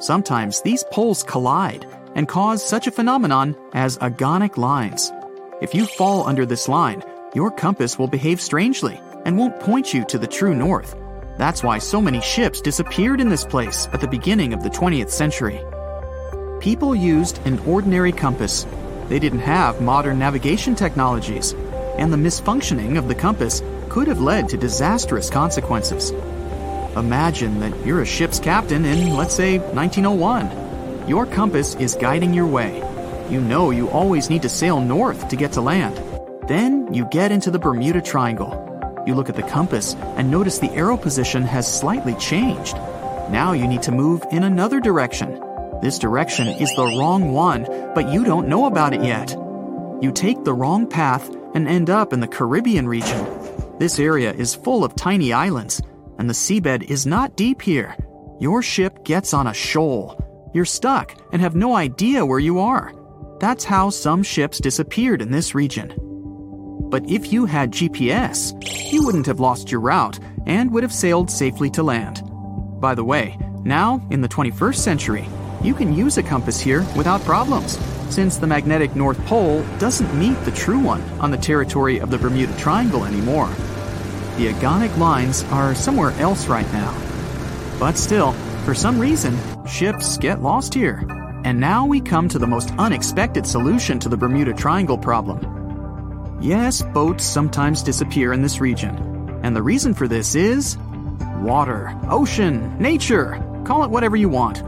Sometimes 0.00 0.60
these 0.60 0.82
poles 0.90 1.22
collide 1.22 1.86
and 2.14 2.28
cause 2.28 2.64
such 2.64 2.86
a 2.86 2.92
phenomenon 2.92 3.56
as 3.72 3.98
agonic 3.98 4.56
lines. 4.56 5.12
If 5.60 5.74
you 5.74 5.86
fall 5.86 6.26
under 6.26 6.46
this 6.46 6.68
line, 6.68 7.02
your 7.34 7.50
compass 7.50 7.98
will 7.98 8.06
behave 8.06 8.40
strangely 8.40 9.00
and 9.24 9.36
won't 9.36 9.60
point 9.60 9.92
you 9.92 10.04
to 10.06 10.18
the 10.18 10.26
true 10.26 10.54
north. 10.54 10.96
That's 11.36 11.62
why 11.62 11.78
so 11.78 12.00
many 12.00 12.20
ships 12.20 12.60
disappeared 12.60 13.20
in 13.20 13.28
this 13.28 13.44
place 13.44 13.88
at 13.92 14.00
the 14.00 14.08
beginning 14.08 14.52
of 14.52 14.62
the 14.62 14.70
20th 14.70 15.10
century. 15.10 15.60
People 16.60 16.94
used 16.94 17.44
an 17.46 17.58
ordinary 17.60 18.12
compass. 18.12 18.66
They 19.08 19.18
didn't 19.18 19.40
have 19.40 19.80
modern 19.80 20.18
navigation 20.18 20.74
technologies, 20.74 21.52
and 21.98 22.12
the 22.12 22.16
misfunctioning 22.16 22.96
of 22.96 23.08
the 23.08 23.14
compass 23.14 23.62
could 23.88 24.08
have 24.08 24.20
led 24.20 24.48
to 24.48 24.56
disastrous 24.56 25.28
consequences. 25.28 26.10
Imagine 26.96 27.60
that 27.60 27.84
you're 27.84 28.02
a 28.02 28.06
ship's 28.06 28.38
captain 28.38 28.84
in, 28.84 29.14
let's 29.14 29.34
say, 29.34 29.58
1901. 29.58 30.63
Your 31.06 31.26
compass 31.26 31.74
is 31.74 31.94
guiding 31.94 32.32
your 32.32 32.46
way. 32.46 32.78
You 33.28 33.40
know 33.40 33.70
you 33.70 33.90
always 33.90 34.30
need 34.30 34.40
to 34.42 34.48
sail 34.48 34.80
north 34.80 35.28
to 35.28 35.36
get 35.36 35.52
to 35.52 35.60
land. 35.60 36.00
Then 36.48 36.92
you 36.94 37.04
get 37.10 37.30
into 37.30 37.50
the 37.50 37.58
Bermuda 37.58 38.00
Triangle. 38.00 38.60
You 39.06 39.14
look 39.14 39.28
at 39.28 39.36
the 39.36 39.42
compass 39.42 39.94
and 40.16 40.30
notice 40.30 40.58
the 40.58 40.72
arrow 40.72 40.96
position 40.96 41.42
has 41.42 41.70
slightly 41.70 42.14
changed. 42.14 42.74
Now 43.30 43.52
you 43.52 43.66
need 43.66 43.82
to 43.82 43.92
move 43.92 44.22
in 44.32 44.44
another 44.44 44.80
direction. 44.80 45.38
This 45.82 45.98
direction 45.98 46.48
is 46.48 46.72
the 46.74 46.96
wrong 46.98 47.32
one, 47.32 47.64
but 47.94 48.08
you 48.08 48.24
don't 48.24 48.48
know 48.48 48.64
about 48.64 48.94
it 48.94 49.04
yet. 49.04 49.30
You 50.00 50.10
take 50.10 50.42
the 50.44 50.54
wrong 50.54 50.86
path 50.86 51.28
and 51.54 51.68
end 51.68 51.90
up 51.90 52.14
in 52.14 52.20
the 52.20 52.26
Caribbean 52.26 52.88
region. 52.88 53.26
This 53.78 53.98
area 53.98 54.32
is 54.32 54.54
full 54.54 54.84
of 54.84 54.96
tiny 54.96 55.34
islands, 55.34 55.82
and 56.18 56.30
the 56.30 56.34
seabed 56.34 56.84
is 56.84 57.04
not 57.04 57.36
deep 57.36 57.60
here. 57.60 57.94
Your 58.40 58.62
ship 58.62 59.04
gets 59.04 59.34
on 59.34 59.46
a 59.46 59.54
shoal. 59.54 60.23
You're 60.54 60.64
stuck 60.64 61.16
and 61.32 61.42
have 61.42 61.56
no 61.56 61.74
idea 61.74 62.24
where 62.24 62.38
you 62.38 62.60
are. 62.60 62.94
That's 63.40 63.64
how 63.64 63.90
some 63.90 64.22
ships 64.22 64.60
disappeared 64.60 65.20
in 65.20 65.32
this 65.32 65.52
region. 65.52 65.92
But 66.90 67.10
if 67.10 67.32
you 67.32 67.44
had 67.44 67.72
GPS, 67.72 68.54
you 68.92 69.04
wouldn't 69.04 69.26
have 69.26 69.40
lost 69.40 69.72
your 69.72 69.80
route 69.80 70.20
and 70.46 70.70
would 70.70 70.84
have 70.84 70.92
sailed 70.92 71.28
safely 71.28 71.70
to 71.70 71.82
land. 71.82 72.22
By 72.80 72.94
the 72.94 73.02
way, 73.02 73.36
now, 73.64 74.06
in 74.10 74.20
the 74.20 74.28
21st 74.28 74.76
century, 74.76 75.26
you 75.60 75.74
can 75.74 75.92
use 75.92 76.18
a 76.18 76.22
compass 76.22 76.60
here 76.60 76.86
without 76.96 77.22
problems, 77.22 77.76
since 78.08 78.36
the 78.36 78.46
magnetic 78.46 78.94
North 78.94 79.18
Pole 79.26 79.64
doesn't 79.78 80.16
meet 80.16 80.38
the 80.44 80.52
true 80.52 80.78
one 80.78 81.02
on 81.18 81.32
the 81.32 81.36
territory 81.36 81.98
of 81.98 82.10
the 82.10 82.18
Bermuda 82.18 82.56
Triangle 82.58 83.04
anymore. 83.04 83.48
The 84.36 84.52
agonic 84.52 84.96
lines 84.98 85.42
are 85.44 85.74
somewhere 85.74 86.12
else 86.12 86.46
right 86.46 86.70
now. 86.72 86.96
But 87.80 87.96
still, 87.96 88.34
for 88.64 88.74
some 88.74 89.00
reason, 89.00 89.36
ships 89.66 90.18
get 90.18 90.42
lost 90.42 90.74
here. 90.74 91.06
And 91.44 91.60
now 91.60 91.86
we 91.86 92.00
come 92.00 92.28
to 92.28 92.38
the 92.38 92.46
most 92.46 92.70
unexpected 92.78 93.46
solution 93.46 93.98
to 94.00 94.08
the 94.08 94.16
Bermuda 94.16 94.54
Triangle 94.54 94.98
problem. 94.98 96.38
Yes, 96.40 96.82
boats 96.82 97.24
sometimes 97.24 97.82
disappear 97.82 98.32
in 98.32 98.42
this 98.42 98.60
region. 98.60 99.40
And 99.42 99.54
the 99.54 99.62
reason 99.62 99.94
for 99.94 100.08
this 100.08 100.34
is 100.34 100.76
water, 101.38 101.98
ocean, 102.08 102.76
nature, 102.78 103.42
call 103.64 103.84
it 103.84 103.90
whatever 103.90 104.16
you 104.16 104.28
want. 104.28 104.62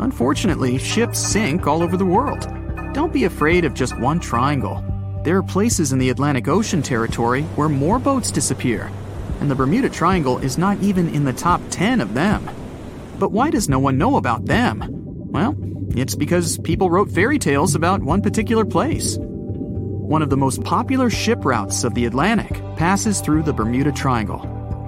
Unfortunately, 0.00 0.78
ships 0.78 1.18
sink 1.18 1.66
all 1.66 1.82
over 1.82 1.96
the 1.96 2.04
world. 2.04 2.48
Don't 2.94 3.12
be 3.12 3.24
afraid 3.24 3.64
of 3.64 3.74
just 3.74 3.98
one 3.98 4.20
triangle. 4.20 4.82
There 5.22 5.36
are 5.36 5.42
places 5.42 5.92
in 5.92 5.98
the 5.98 6.10
Atlantic 6.10 6.48
Ocean 6.48 6.82
territory 6.82 7.42
where 7.56 7.68
more 7.68 7.98
boats 7.98 8.30
disappear, 8.30 8.90
and 9.40 9.50
the 9.50 9.54
Bermuda 9.54 9.88
Triangle 9.88 10.38
is 10.38 10.58
not 10.58 10.80
even 10.82 11.08
in 11.14 11.24
the 11.24 11.32
top 11.32 11.60
10 11.70 12.00
of 12.00 12.14
them. 12.14 12.48
But 13.18 13.32
why 13.32 13.50
does 13.50 13.68
no 13.68 13.78
one 13.78 13.98
know 13.98 14.16
about 14.16 14.46
them? 14.46 14.84
Well, 15.32 15.56
it's 15.96 16.14
because 16.14 16.58
people 16.58 16.90
wrote 16.90 17.10
fairy 17.10 17.38
tales 17.38 17.74
about 17.74 18.02
one 18.02 18.22
particular 18.22 18.64
place. 18.64 19.18
One 19.18 20.22
of 20.22 20.30
the 20.30 20.36
most 20.36 20.62
popular 20.64 21.10
ship 21.10 21.44
routes 21.44 21.84
of 21.84 21.94
the 21.94 22.06
Atlantic 22.06 22.52
passes 22.76 23.20
through 23.20 23.44
the 23.44 23.52
Bermuda 23.52 23.92
Triangle. 23.92 24.40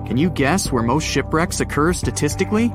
Can 0.07 0.17
you 0.17 0.29
guess 0.31 0.71
where 0.71 0.83
most 0.83 1.07
shipwrecks 1.07 1.61
occur 1.61 1.93
statistically? 1.93 2.73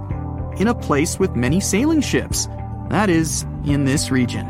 In 0.58 0.68
a 0.68 0.76
place 0.76 1.20
with 1.20 1.36
many 1.36 1.60
sailing 1.60 2.02
ships. 2.02 2.48
That 2.90 3.10
is, 3.10 3.44
in 3.66 3.86
this 3.86 4.10
region. 4.10 4.48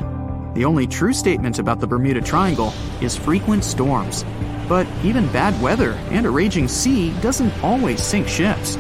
The 0.54 0.66
only 0.66 0.88
true 0.88 1.14
statement 1.14 1.60
about 1.60 1.80
the 1.80 1.88
Bermuda 1.88 2.22
Triangle 2.22 2.74
is 3.02 3.18
frequent 3.18 3.64
storms. 3.64 4.24
But 4.68 4.88
even 5.04 5.28
bad 5.32 5.60
weather 5.62 5.92
and 6.12 6.26
a 6.26 6.30
raging 6.30 6.68
sea 6.68 7.12
doesn't 7.22 7.64
always 7.64 8.02
sink 8.02 8.28
ships. 8.28 8.78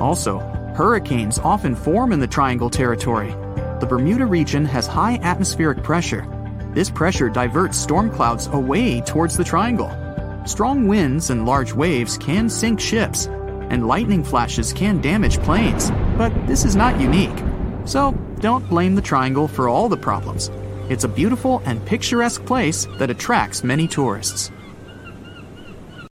Also, 0.00 0.40
hurricanes 0.74 1.38
often 1.38 1.74
form 1.74 2.12
in 2.12 2.20
the 2.20 2.26
Triangle 2.26 2.68
territory. 2.68 3.30
The 3.80 3.86
Bermuda 3.88 4.26
region 4.26 4.64
has 4.64 4.86
high 4.86 5.16
atmospheric 5.22 5.82
pressure. 5.82 6.26
This 6.74 6.90
pressure 6.90 7.28
diverts 7.28 7.78
storm 7.78 8.10
clouds 8.10 8.48
away 8.48 9.00
towards 9.00 9.36
the 9.36 9.44
triangle. 9.44 9.90
Strong 10.46 10.88
winds 10.88 11.30
and 11.30 11.46
large 11.46 11.72
waves 11.72 12.18
can 12.18 12.48
sink 12.50 12.80
ships, 12.80 13.26
and 13.26 13.86
lightning 13.86 14.24
flashes 14.24 14.72
can 14.72 15.00
damage 15.00 15.38
planes, 15.38 15.90
but 16.18 16.32
this 16.46 16.64
is 16.64 16.74
not 16.74 17.00
unique. 17.00 17.38
So, 17.84 18.12
don't 18.40 18.68
blame 18.68 18.94
the 18.94 19.02
triangle 19.02 19.46
for 19.46 19.68
all 19.68 19.88
the 19.88 19.96
problems. 19.96 20.50
It's 20.90 21.04
a 21.04 21.08
beautiful 21.08 21.62
and 21.64 21.84
picturesque 21.86 22.44
place 22.44 22.86
that 22.98 23.10
attracts 23.10 23.64
many 23.64 23.86
tourists. 23.88 24.50